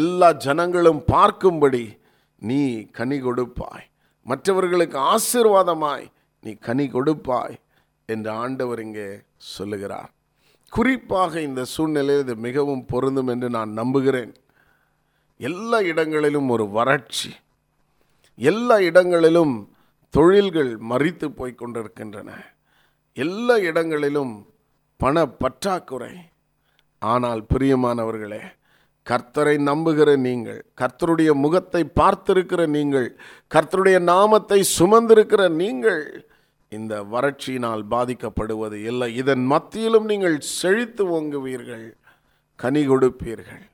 எல்லா 0.00 0.28
ஜனங்களும் 0.44 1.02
பார்க்கும்படி 1.12 1.84
நீ 2.38 2.82
கனி 2.82 3.20
கொடுப்பாய். 3.20 3.86
மற்றவர்களுக்கு 4.22 4.98
ஆசீர்வாதமாய் 4.98 6.06
நீ 6.40 6.52
கனி 6.52 6.88
கொடுப்பாய் 6.88 7.58
என்று 8.06 8.30
ஆண்டவர் 8.30 8.80
இங்கே 8.80 9.20
சொல்லுகிறார். 9.36 10.10
குறிப்பாக 10.68 11.40
இந்த 11.40 11.64
சூழ்நிலையில் 11.64 12.24
இது 12.24 12.34
மிகவும் 12.36 12.84
பொருந்தும் 12.84 13.26
என்று 13.26 13.50
நான் 13.50 13.70
நம்புகிறேன். 13.70 14.34
எல்லா 15.36 15.80
இடங்களிலும் 15.80 16.48
ஒரு 16.48 16.68
வறட்சி. 16.68 17.30
எல்லா 18.36 18.80
இடங்களிலும் 18.80 19.72
தொழில்கள் 20.10 20.78
மறித்து 20.78 21.28
போய் 21.28 21.54
கொண்டிருக்கின்றன. 21.54 22.54
எல்லா 23.12 23.58
இடங்களிலும் 23.58 24.46
பண 24.96 25.26
பற்றாக்குறை. 25.26 26.14
ஆனால் 26.98 27.46
பிரியமானவர்களே 27.54 28.42
கர்த்தரை 29.06 29.56
நம்புகிற 29.68 30.10
நீங்கள் 30.26 30.60
கர்த்தருடைய 30.80 31.30
முகத்தை 31.44 31.82
பார்த்திருக்கிற 32.00 32.62
நீங்கள் 32.76 33.08
கர்த்தருடைய 33.54 33.98
நாமத்தை 34.12 34.60
சுமந்திருக்கிற 34.78 35.42
நீங்கள் 35.62 36.04
இந்த 36.72 36.94
வறட்சியினால் 37.12 37.82
பாதிக்கப்படுவது 37.92 38.78
இல்லை. 38.90 39.08
இதன் 39.20 39.44
மத்தியிலும் 39.52 40.06
நீங்கள் 40.12 40.38
செழித்து 40.60 41.04
ஓங்குவீர்கள் 41.16 41.86
கனி 42.60 42.82
கொடுப்பீர்கள். 42.86 43.64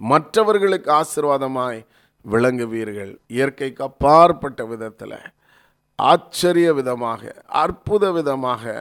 மற்றவர்களுக்கு 0.00 0.90
ஆசீர்வாதமாய் 1.00 1.80
விளங்குவீர்கள். 2.24 3.12
இயற்கைக்கு 3.36 3.82
அப்பாற்பட்ட 3.88 4.60
விதத்தில் 4.72 5.18
ஆச்சரிய 5.98 6.68
விதமாக 6.78 7.22
அற்புத 7.62 8.04
விதமாக 8.16 8.74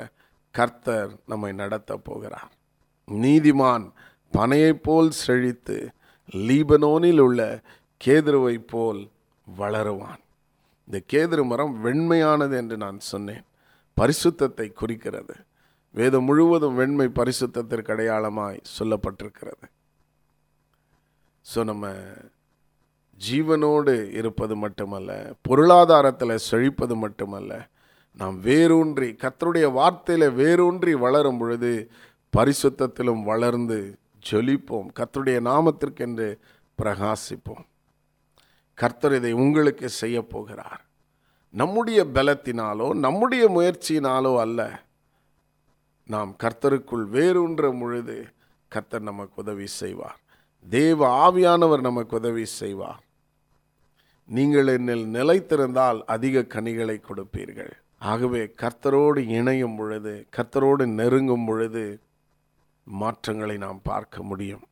கர்த்தர் 0.55 1.11
நம்மை 1.31 1.51
நடத்த 1.61 1.91
போகிறார். 2.07 2.51
நீதிமான் 3.07 3.85
பனையைப் 4.33 4.83
போல் 4.83 5.11
செழித்து 5.23 5.77
லீபனோனில் 6.47 7.19
உள்ள 7.19 7.41
கேதுருவைப் 8.05 8.67
போல் 8.67 9.01
வளருவான். 9.47 10.21
இந்த 10.87 10.97
கேதுரு 11.13 11.43
மரம் 11.45 11.73
வெண்மையானது 11.85 12.55
என்று 12.55 12.77
நான் 12.77 12.99
சொன்னேன். 13.11 13.43
பரிசுத்தத்தை 13.97 14.67
குறிக்கிறது. 14.73 15.35
வேதம் 15.95 16.23
முழுவதும் 16.23 16.75
வெண்மை 16.75 17.07
பரிசுத்தத்திற்கு 17.19 17.91
அடையாளமாய் 17.93 18.59
சொல்லப்பட்டிருக்கிறது. 18.77 19.65
ஸோ 21.45 21.63
நம்ம 21.63 21.87
ஜீவனோடு 23.21 23.93
இருப்பது 24.19 24.55
மட்டுமல்ல 24.55 25.11
பொருளாதாரத்தில் 25.41 26.43
செழிப்பது 26.49 26.95
மட்டுமல்ல 26.95 27.51
நாம் 28.19 28.37
வேரூன்றி 28.39 29.09
கத்தருடைய 29.23 29.67
வார்த்தையில் 29.79 30.33
வேரூன்றி 30.33 30.93
வளரும் 30.93 31.37
பொழுது 31.37 31.71
பரிசுத்தத்திலும் 32.33 33.23
வளர்ந்து 33.23 33.79
ஜொலிப்போம். 34.29 34.87
கர்த்தருடைய 34.99 35.39
நாமத்திற்கென்று 35.49 36.37
பிரகாசிப்போம். 36.77 37.65
கர்த்தர் 38.73 39.13
இதை 39.13 39.31
உங்களுக்கு 39.33 39.89
செய்ய 39.89 40.17
போகிறார். 40.21 40.81
நம்முடைய 41.53 42.05
பலத்தினாலோ 42.13 42.93
நம்முடைய 42.93 43.49
முயற்சியினாலோ 43.49 44.39
அல்ல 44.39 44.61
நாம் 46.05 46.35
கர்த்தருக்குள் 46.43 47.05
வேறுன்ற 47.15 47.79
பொழுது 47.79 48.27
கர்த்தர் 48.67 49.01
நமக்கு 49.01 49.33
உதவி 49.35 49.67
செய்வார். 49.67 50.19
தேவ 50.69 51.31
ஆவியானவர் 51.31 51.79
நமக்கு 51.79 52.15
உதவி 52.15 52.45
செய்வார். 52.45 53.01
நீங்கள் 54.25 54.67
என்னில் 54.67 55.05
நிலைத்திருந்தால் 55.17 55.99
அதிக 56.05 56.43
கனிகளை 56.43 57.01
கொடுப்பீர்கள். 57.01 57.73
ஆகவே 57.99 58.53
கர்த்தரோடு 58.61 59.17
இணையும் 59.17 59.75
பொழுது 59.75 60.27
கர்த்தரோடு 60.37 60.85
நெருங்கும் 60.85 61.45
பொழுது 61.45 61.83
மாற்றங்களை 63.01 63.57
நாம் 63.57 63.79
பார்க்க 63.83 64.23
முடியும். 64.23 64.63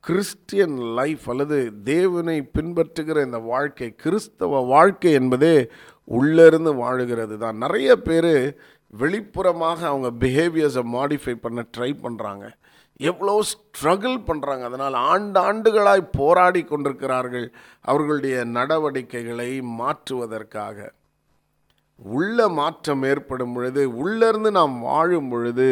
கிறிஸ்டியன் 0.00 0.76
லைஃப் 0.76 1.30
அல்லது 1.30 1.58
தேவனை 1.84 2.50
பின்பற்றுகிற 2.58 3.24
இந்த 3.24 3.38
வாழ்க்கை 3.38 3.94
கிறிஸ்தவ 3.94 4.60
வாழ்க்கை 4.60 5.12
என்பதே 5.12 5.56
உள்ளிருந்து 6.04 6.72
வாழுகிறது 6.74 7.36
தான். 7.38 7.56
நிறைய 7.56 7.90
பேர் 7.96 8.32
வெளிப்புறமாக 8.92 9.80
அவங்க 9.90 10.08
பிஹேவியர்ஸை 10.24 10.82
மாடிஃபை 10.96 11.34
பண்ண 11.34 11.60
ட்ரை 11.76 11.90
பண்ணுறாங்க 12.02 12.46
எவ்வளோ 13.00 13.42
ஸ்ட்ரகிள் 13.50 14.18
பண்ணுறாங்க 14.26 14.62
அதனால் 14.62 14.96
ஆண்டு 15.12 15.38
ஆண்டுகளாய் 15.40 16.02
போராடி 16.12 16.64
கொண்டிருக்கிறார்கள் 16.64 17.46
அவர்களுடைய 17.80 18.44
நடவடிக்கைகளை 18.44 19.60
மாற்றுவதற்காக. 19.60 20.92
உள்ள 21.98 22.48
மாற்றம் 22.48 23.02
ஏற்படும் 23.02 23.52
பொழுது 23.52 23.82
உள்ளிருந்து 24.02 24.50
நாம் 24.50 24.80
வாழும் 24.80 25.28
பொழுது 25.28 25.68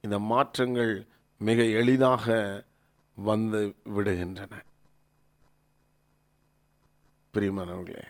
இந்த 0.00 0.18
மாற்றங்கள் 0.18 0.94
மிக 1.42 1.62
எளிதாக 1.62 2.64
வந்து 3.14 3.74
விடுகின்றன. 3.96 4.50
பிரியமானவர்களே 7.34 8.02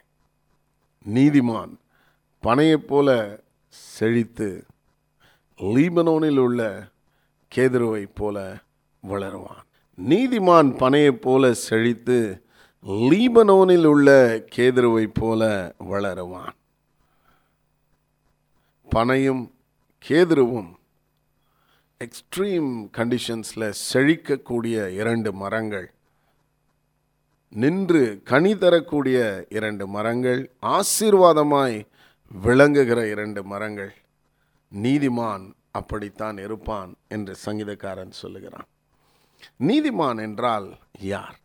நீதிமான் 1.15 1.77
பனையைப் 2.43 2.87
போல 2.87 3.41
செழித்து 3.69 4.67
லீபனோனில் 5.57 6.37
உள்ள 6.37 6.89
கேதுருவைப் 7.55 8.15
போல 8.15 8.57
வளருவான். 9.09 9.65
நீதிமான் 10.09 10.77
பனையைப் 10.77 11.21
போல 11.21 11.55
செழித்து 11.55 12.45
லீபனோனில் 12.87 13.85
உள்ள 13.85 14.37
கேதுருவைப் 14.57 15.15
போல 15.15 15.75
வளருவான். 15.79 16.55
பனையும் 18.91 19.51
கேதுருவும் 20.09 20.79
எக்ஸ்ட்ரீம் 22.05 22.91
கண்டிஷன்ஸில் 22.97 23.75
செழிக்கக்கூடிய 23.93 24.89
இரண்டு 24.89 25.33
மரங்கள் 25.33 25.91
நின்று 27.49 28.21
கனி 28.25 28.53
தரக்கூடிய 28.59 29.19
இரண்டு 29.49 29.87
மரங்கள் 29.87 30.41
ஆசீர்வாதமாய் 30.63 31.77
விளங்குகிற 32.45 33.09
இரண்டு 33.09 33.45
மரங்கள். 33.45 33.93
நீதிமான் 34.73 35.45
அப்படித்தான் 35.71 36.39
இருப்பான் 36.39 36.97
என்று 37.09 37.35
சங்கீதக்காரன் 37.45 38.11
சொல்லுகிறான். 38.11 38.69
நீதிமான் 39.61 40.23
என்றால் 40.23 40.79
யார்? 41.01 41.39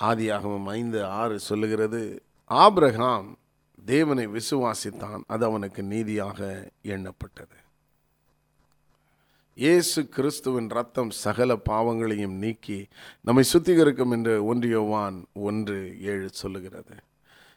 ஆதியாகவும் 0.00 0.68
ஐந்து 0.70 1.04
ஆறு 1.04 1.38
சொல்லுகிறது 1.40 2.02
ஆப்ரஹாம் 2.50 3.30
தேவனை 3.84 4.26
விசுவாசித்தான் 4.26 5.20
அது 5.26 5.44
அவனுக்கு 5.44 5.82
நீதியாக 5.82 6.70
எண்ணப்பட்டது. 6.82 7.56
இயேசு 9.62 10.00
கிறிஸ்துவின் 10.08 10.68
ரத்தம் 10.68 11.10
சகல 11.10 11.56
பாவங்களையும் 11.56 12.34
நீக்கி 12.42 12.76
நம்மை 13.20 13.44
சுத்திகரிக்கும் 13.52 14.10
என்று 14.10 14.54
ஒன்றியவான் 14.54 15.16
ஒன்று 15.32 15.78
ஏழு 16.00 16.28
சொல்லுகிறது. 16.32 16.94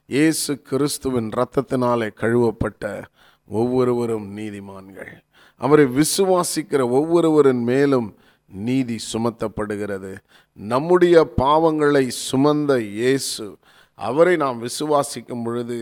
இயேசு 0.06 0.62
கிறிஸ்துவின் 0.62 1.30
இரத்தத்தினாலே 1.30 2.10
கழுவப்பட்ட 2.22 3.04
ஒவ்வொருவரும் 3.48 4.38
நீதிமான்கள். 4.38 5.14
அவரை 5.62 5.86
விசுவாசிக்கிற 6.00 6.82
ஒவ்வொருவரின் 6.90 7.64
மேலும் 7.64 8.10
நீதி 8.48 9.00
சுமத்தப்படுகிறது. 9.14 10.18
நம்முடைய 10.54 11.34
பாவங்களை 11.38 12.06
சுமந்த 12.32 12.80
இயேசு 12.80 13.58
அவரை 13.94 14.36
நாம் 14.36 14.64
விசுவாசிக்கும் 14.64 15.44
பொழுது 15.44 15.82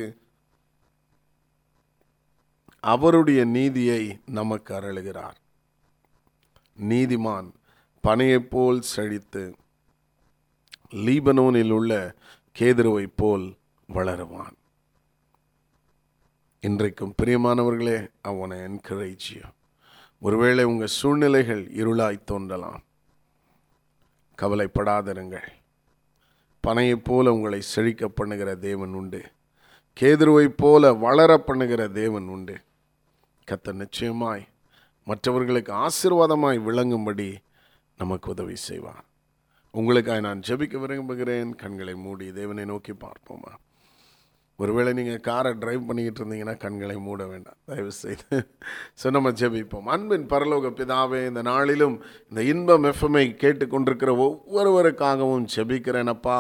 அவருடைய 2.80 3.45
நீதியை 3.45 4.03
நமக்கு 4.26 4.74
அருளுகிறார். 4.74 5.38
நீதிமான் 6.80 7.51
பனையைப் 8.03 8.49
போல் 8.49 8.82
செழித்து 8.82 9.55
லீபனோனில் 10.91 11.69
உள்ள 11.69 12.13
கேதுருவைப் 12.59 13.13
போல் 13.15 13.57
வளருவான். 13.93 14.57
இன்றைக்கும் 16.59 17.13
பிரியமானவர்களே 17.23 18.09
அவனை 18.21 18.59
என்கரேஜ் 18.59 19.43
ஒருவேளை 20.19 20.63
உங்கள் 20.63 20.88
சூழ்நிலைகள் 20.88 21.65
இருளாய் 21.65 22.23
தோன்றலாம். 22.23 22.84
கவலைப்படாதிருங்கள். 24.41 25.47
பனையைப் 26.67 27.03
போல 27.03 27.32
உங்களை 27.32 27.61
செழிக்க 27.61 28.07
பண்ணுகிற 28.07 28.55
தேவன் 28.55 28.93
உண்டு. 28.93 29.23
கேதுருவைப் 30.01 30.57
போல 30.57 30.93
வளர 30.93 31.38
பண்ணுகிற 31.38 31.88
தேவன் 31.88 32.27
உண்டு. 32.27 32.57
கத்த 33.51 33.73
நிச்சயமாய் 33.73 34.47
மற்றவர்களுக்கு 35.08 35.72
ஆசீர்வாதமாய் 35.86 36.60
விளங்கும்படி 36.68 37.30
நமக்கு 37.97 38.30
உதவி 38.30 38.56
செய்வார். 38.56 39.06
உங்களுக்காக 39.74 40.22
நான் 40.28 40.45
ஜெபிக்க 40.47 40.76
விரும்புகிறேன். 40.80 41.50
கண்களை 41.56 41.95
மூடி 41.95 42.28
தேவனை 42.32 42.66
நோக்கி 42.66 42.93
பார்ப்போமா? 43.06 43.52
ஒருவேளை 44.60 44.91
நீங்கள் 44.93 45.26
காரை 45.28 45.52
டிரைவ் 45.60 45.86
பண்ணிக்கிட்டு 45.88 46.22
இருந்தீங்கன்னா 46.22 46.56
கண்களை 46.64 46.95
மூட 47.06 47.26
வேண்டாம். 47.28 47.58
தயவு 47.70 47.91
செய்து 47.91 48.38
ஸோ 49.02 49.10
நம்ம 49.16 49.30
ஜெபிப்போம். 49.41 49.88
அன்பின் 49.95 50.26
பரலோக 50.34 50.72
பிதாவே 50.80 51.22
இந்த 51.28 51.41
நாளிலும் 51.41 51.95
இந்த 52.30 52.41
இன்பம் 52.43 52.88
எஃப்எம்ஐ 52.91 53.26
கேட்டுக்கொண்டிருக்கிற 53.43 54.14
ஒவ்வொருவருக்காகவும் 54.26 55.45
ஜெபிக்கிறேனப்பா 55.56 56.39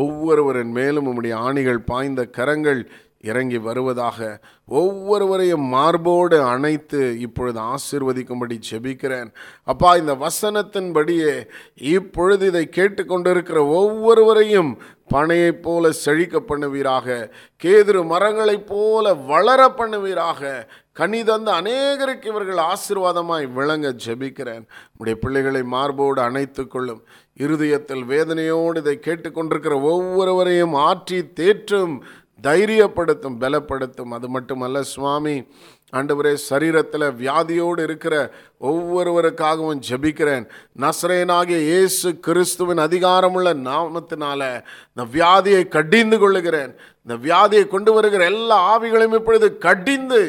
ஒவ்வொருவரின் 0.00 0.74
மேலும் 0.80 1.06
உம்முடைய 1.10 1.36
ஆணிகள் 1.46 1.80
பாய்ந்த 1.90 2.24
கரங்கள் 2.38 2.82
இறங்கி 3.22 3.58
வருவதாக 3.58 4.40
ஒவ்வொருவரையும் 4.66 5.60
மார்போடு 5.60 6.42
அணைத்து 6.42 7.20
இப்பொழுது 7.20 7.60
ஆசிர்வதிக்கும்படி 7.60 8.60
ஜெபிக்கிறேன். 8.70 9.30
அப்பா 9.64 9.96
இந்த 9.96 10.14
வசனத்தின்படியே 10.14 11.34
இப்பொழுது 11.74 12.46
இதை 12.46 12.68
கேட்டுக்கொண்டிருக்கிற 12.76 13.58
ஒவ்வொருவரையும் 13.68 14.78
பனையைப் 15.10 15.62
போல 15.62 15.90
செழிக்க 15.90 16.40
பண்ணுவீராக 16.40 17.30
கேதுரு 17.62 18.06
மரங்களைப் 18.06 18.66
போல 18.66 19.14
வளர 19.14 19.74
பண்ணுவீராக 19.76 20.68
கனி 20.92 21.24
தந்து 21.24 21.50
அநேகருக்கு 21.52 22.26
இவர்கள் 22.26 22.64
ஆசீர்வாதமாய் 22.64 23.52
விளங்க 23.52 23.94
ஜெபிக்கிறேன். 24.06 24.64
உடைய 24.96 25.18
பிள்ளைகளை 25.20 25.62
மார்போடு 25.62 26.20
அணைத்து 26.20 26.66
கொள்ளும். 26.66 27.02
இருதயத்தில் 27.36 28.04
வேதனையோடு 28.04 28.76
இதை 28.76 29.00
கேட்டுக்கொண்டிருக்கிற 29.06 29.82
ஒவ்வொருவரையும் 29.82 30.74
ஆற்றி 30.74 31.18
தேற்றும் 31.40 31.94
தைரியப்படுத்தும் 32.42 33.38
பலப்படுத்தும். 33.40 34.10
அது 34.10 34.28
மட்டுமல்ல 34.28 34.82
சுவாமி 34.82 35.46
ஆண்டவரே 35.92 36.36
சரீரத்தில் 36.50 37.06
வியாதியோடு 37.20 37.82
இருக்கிற 37.82 38.32
ஒவ்வொருவருக்காகவும் 38.60 39.80
ஜெபிக்கிறேன். 39.88 40.48
நஸ்ரேனாகிய 40.80 41.60
இயேசு 41.70 42.18
கிறிஸ்துவின் 42.18 42.78
அதிகாரமுள்ள 42.78 43.50
நாமத்தினால 43.68 44.62
இந்த 44.94 45.04
வியாதியை 45.12 45.68
கடிந்து 45.68 46.18
கொள்ளுகிறேன். 46.18 46.74
இந்த 47.06 47.16
வியாதியை 47.26 47.68
கொண்டு 47.68 47.92
வருகிற 47.92 48.24
எல்லா 48.24 48.58
ஆவிகளையும் 48.70 49.14
இப்பொழுது 49.14 49.58
கடிந்து 49.58 50.20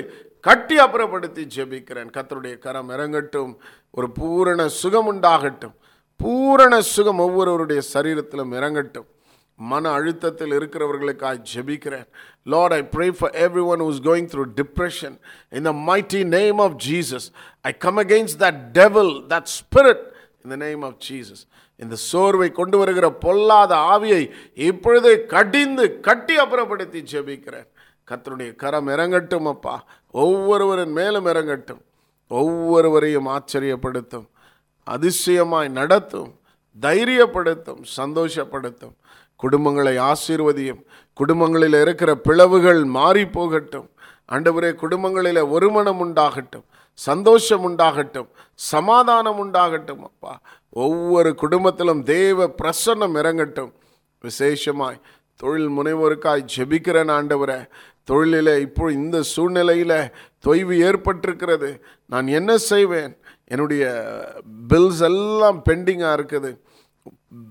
கட்டி 0.42 0.76
அப்புறப்படுத்தி 0.76 1.44
ஜெபிக்கிறேன். 1.56 2.12
கத்தருடைய 2.18 2.58
கரம் 2.58 2.90
இறங்கட்டும். 2.90 3.56
ஒரு 3.92 4.12
பூரண 4.12 4.68
சுகம் 4.68 5.10
உண்டாகட்டும். 5.14 5.74
பூரண 6.16 6.82
சுகம் 6.82 7.20
ஒவ்வொருவருடைய 7.20 7.82
சரீரத்திலும் 7.94 8.54
இறங்கட்டும். 8.60 9.10
மன 9.70 9.90
அழுத்தத்தில் 9.98 10.54
இருக்கிறவர்களுக்காக 10.58 11.38
ஜெபிக்கிறேன். 11.54 12.08
Lord 12.44 12.74
I 12.74 12.82
pray 12.96 13.08
for 13.12 13.34
every 13.36 13.64
one 13.66 13.82
who's 13.82 14.02
going 14.04 14.30
through 14.32 14.44
depression 14.60 15.18
in 15.50 15.64
the 15.64 15.72
mighty 15.72 16.24
name 16.26 16.60
of 16.60 16.76
Jesus 16.88 17.28
I 17.62 17.78
come 17.78 17.98
against 17.98 18.40
that 18.40 18.62
devil 18.72 19.12
that 19.28 19.52
spirit 19.58 20.04
in 20.44 20.50
the 20.50 20.56
name 20.56 20.82
of 20.82 20.98
Jesus 21.10 21.44
இந்த 21.76 21.96
சோர்வை 21.96 22.52
கொண்டு 22.52 22.78
வருகிற 22.78 23.12
பொல்லாத 23.12 23.76
ஆவியை 23.76 24.32
இப்பொழுதே 24.54 25.26
கடிந்து 25.26 26.00
கட்டி 26.00 26.36
அப்புறப்படுத்தி 26.38 27.00
ஜெபிக்கிறேன். 27.12 27.68
கத்தருடைய 28.12 28.56
கரம் 28.56 28.88
இறங்கட்டும் 28.88 29.48
அப்பா. 29.48 29.86
ஒவ்வொருவரின் 30.12 30.92
மேலும் 30.92 31.26
இறங்கட்டும். 31.26 31.82
ஒவ்வொருவரையும் 32.28 33.28
ஆச்சரியப்படுத்தும் 33.28 34.28
அதிசயமாய் 34.88 35.70
நடத்தும் 35.70 36.32
தைரியப்படுத்தும் 36.82 37.82
சந்தோஷப்படுத்தும். 37.98 38.96
குடும்பங்களை 39.42 40.12
ஆசீர்வதியும். 40.12 40.84
குடும்பங்களில் 41.14 41.74
இருக்கிற 41.74 42.16
பிளவுகள் 42.16 42.84
மாறி 42.84 43.28
போகட்டும் 43.28 43.90
ஆண்டவரே 44.32 44.76
குடும்பங்களில் 44.76 45.42
ஒருமணம் 45.42 46.02
உண்டாகட்டும். 46.06 46.64
சந்தோஷம் 46.94 47.70
உண்டாகட்டும். 47.70 48.28
சமாதானம் 48.56 49.40
உண்டாகட்டும் 49.44 50.04
அப்பா. 50.04 50.42
ஒவ்வொரு 50.70 51.36
குடும்பத்திலும் 51.42 52.04
தேவ 52.04 52.48
பிரசன்னம் 52.48 53.16
இறங்கட்டும். 53.16 53.72
விசேஷமாய் 54.22 55.02
தொழில் 55.36 55.70
முனைவோருக்காய் 55.70 56.46
ஜெபிக்கிறேன் 56.56 57.12
ஆண்டவரே. 57.18 57.68
தொழிலில் 58.04 58.62
இப்போ 58.62 58.92
இந்த 58.92 59.22
சூழ்நிலையில் 59.22 60.12
தொய்வு 60.46 60.76
ஏற்பட்டிருக்கிறது. 60.88 61.80
நான் 62.06 62.28
என்ன 62.28 62.58
செய்வேன்? 62.58 63.18
என்னுடைய 63.46 64.14
பில்ஸ் 64.70 65.02
எல்லாம் 65.02 65.62
பெண்டிங்காக 65.70 66.18
இருக்குது. 66.20 66.58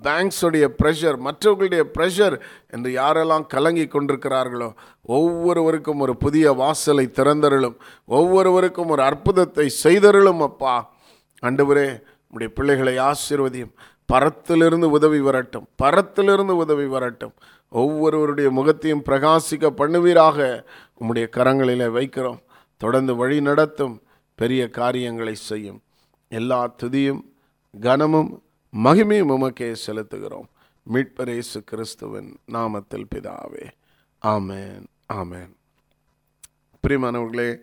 பேங்க்ஸுடைய 0.03 0.65
ப்ரெஷர் 0.83 1.17
மற்றவர்களுடைய 1.17 1.85
ப்ரெஷர் 1.99 2.41
என்று 2.71 2.91
யாரெல்லாம் 2.91 3.47
கலங்கி 3.47 3.85
கொண்டிருக்கிறார்களோ 3.85 4.75
ஒவ்வொருவருக்கும் 5.03 5.99
ஒரு 5.99 6.17
புதிய 6.17 6.53
வாசலை 6.53 7.11
திறந்தருளும் 7.15 7.77
ஒவ்வொருவருக்கும் 8.07 8.89
ஒரு 8.89 9.03
அற்புதத்தை 9.03 9.73
செய்தருளும் 9.85 10.41
அப்பா. 10.41 10.95
அண்டுவரே 11.43 12.01
உடைய 12.31 12.53
பிள்ளைகளை 12.55 12.97
ஆசீர்வதியும். 12.99 13.73
பரத்திலிருந்து 14.13 14.91
உதவி 14.91 15.21
வரட்டும் 15.21 15.67
பரத்திலிருந்து 15.83 16.57
உதவி 16.57 16.87
வரட்டும். 16.87 17.35
ஒவ்வொருவருடைய 17.69 18.51
முகத்தையும் 18.51 19.05
பிரகாசிக்க 19.05 19.71
பண்ணுவீராக. 19.81 20.65
உம்முடைய 21.01 21.27
கரங்களில் 21.37 21.95
வைக்கிறோம். 21.99 22.41
தொடர்ந்து 22.77 23.17
வழி 23.17 23.41
நடத்தும். 23.41 24.03
பெரிய 24.35 24.69
காரியங்களை 24.71 25.35
செய்யும். 25.35 25.83
எல்லா 26.29 26.75
துதியும் 26.83 27.21
கனமும் 27.81 28.43
மகிமை 28.73 29.23
உமக்கே 29.23 29.75
செலுத்துகிறோம். 29.87 30.49
மீட்பரேசு 30.93 31.65
கிறிஸ்துவின் 31.65 32.37
நாமத்தில் 32.53 33.05
பிதாவே. 33.15 33.71
ஆமேன் 34.23 34.85
ஆமேன். 35.13 35.51
பிரியமானவர்களே 36.89 37.57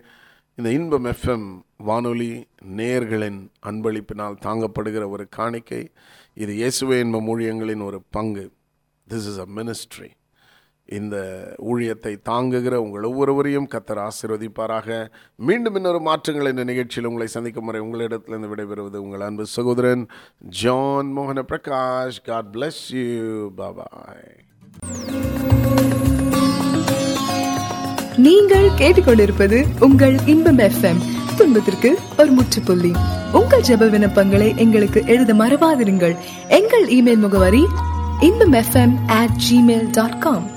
இந்த 0.54 0.70
இன்பம் 0.70 1.04
எஃப்எம் 1.04 1.60
வானொலி 1.76 2.46
நேர்களின் 2.76 3.50
அன்பளிப்பினால் 3.66 4.36
தாங்கப்படுகிற 4.40 5.08
ஒரு 5.08 5.28
காணிக்கை 5.28 5.92
இது 6.34 6.54
இயேசுவே 6.54 6.98
இன்ப 6.98 7.20
மூழியங்களின் 7.20 7.84
ஒரு 7.84 8.02
பங்கு. 8.10 8.52
திஸ் 9.08 9.28
இஸ் 9.30 9.38
அ 9.38 9.46
மினிஸ்ட்ரி 9.54 10.10
இந்த 10.88 11.16
ஊழியத்தை 11.72 12.16
தாங்குகிற 12.22 12.80
உங்கள் 12.80 13.02
ஒவ்வொருவரையும் 13.02 13.68
கத்தர் 13.74 14.08
ஆசீர்வதிப்பாராக. 14.08 15.08
மீண்டும் 15.36 15.74
இன்னொரு 15.74 16.00
மாற்றங்கள் 16.00 16.50
இந்த 16.50 16.64
நிகழ்ச்சியில் 16.64 17.08
உங்களை 17.08 17.26
சந்திக்கும் 17.26 17.64
முறை 17.64 17.80
உங்களிடத்திலிருந்து 17.80 18.52
விடைபெறுவது 18.54 18.96
உங்கள் 18.96 19.20
அன்பு 19.20 19.46
சகோதரன் 19.46 20.08
ஜான் 20.38 21.18
மோகன 21.18 21.42
பிரகாஷ். 21.52 22.18
காட் 22.24 22.46
பிளஸ் 22.52 22.82
யூ 22.88 23.50
பாபாய் 23.56 24.36
நீங்கள் 28.16 28.68
கேட்டுக்கொண்டிருப்பது 28.78 29.64
உங்கள் 29.80 30.16
இன்பம் 30.26 30.58
எஃப்எம் 30.58 31.00
துன்பத்திற்கு 31.36 31.98
ஒரு 32.18 32.30
முற்றுப்புள்ளி. 32.30 32.92
உங்கள் 33.32 33.60
ஜெப 33.60 33.88
விண்ணப்பங்களை 33.90 34.56
எங்களுக்கு 34.56 35.02
எழுத 35.06 35.34
மறவாதிருங்கள். 35.34 36.16
எங்கள் 36.48 36.86
இமெயில் 36.86 37.18
முகவரி 37.18 37.66
Inbam 38.20 38.52
FM 38.52 38.94
at 39.06 39.36
Gmail 39.50 39.90
dot 39.90 40.18
com 40.18 40.56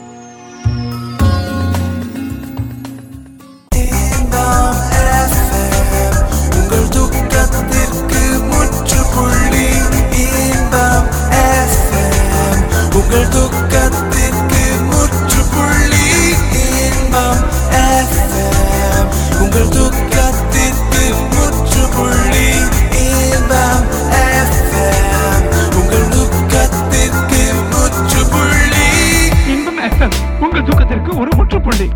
చెప్పండి 31.62 31.88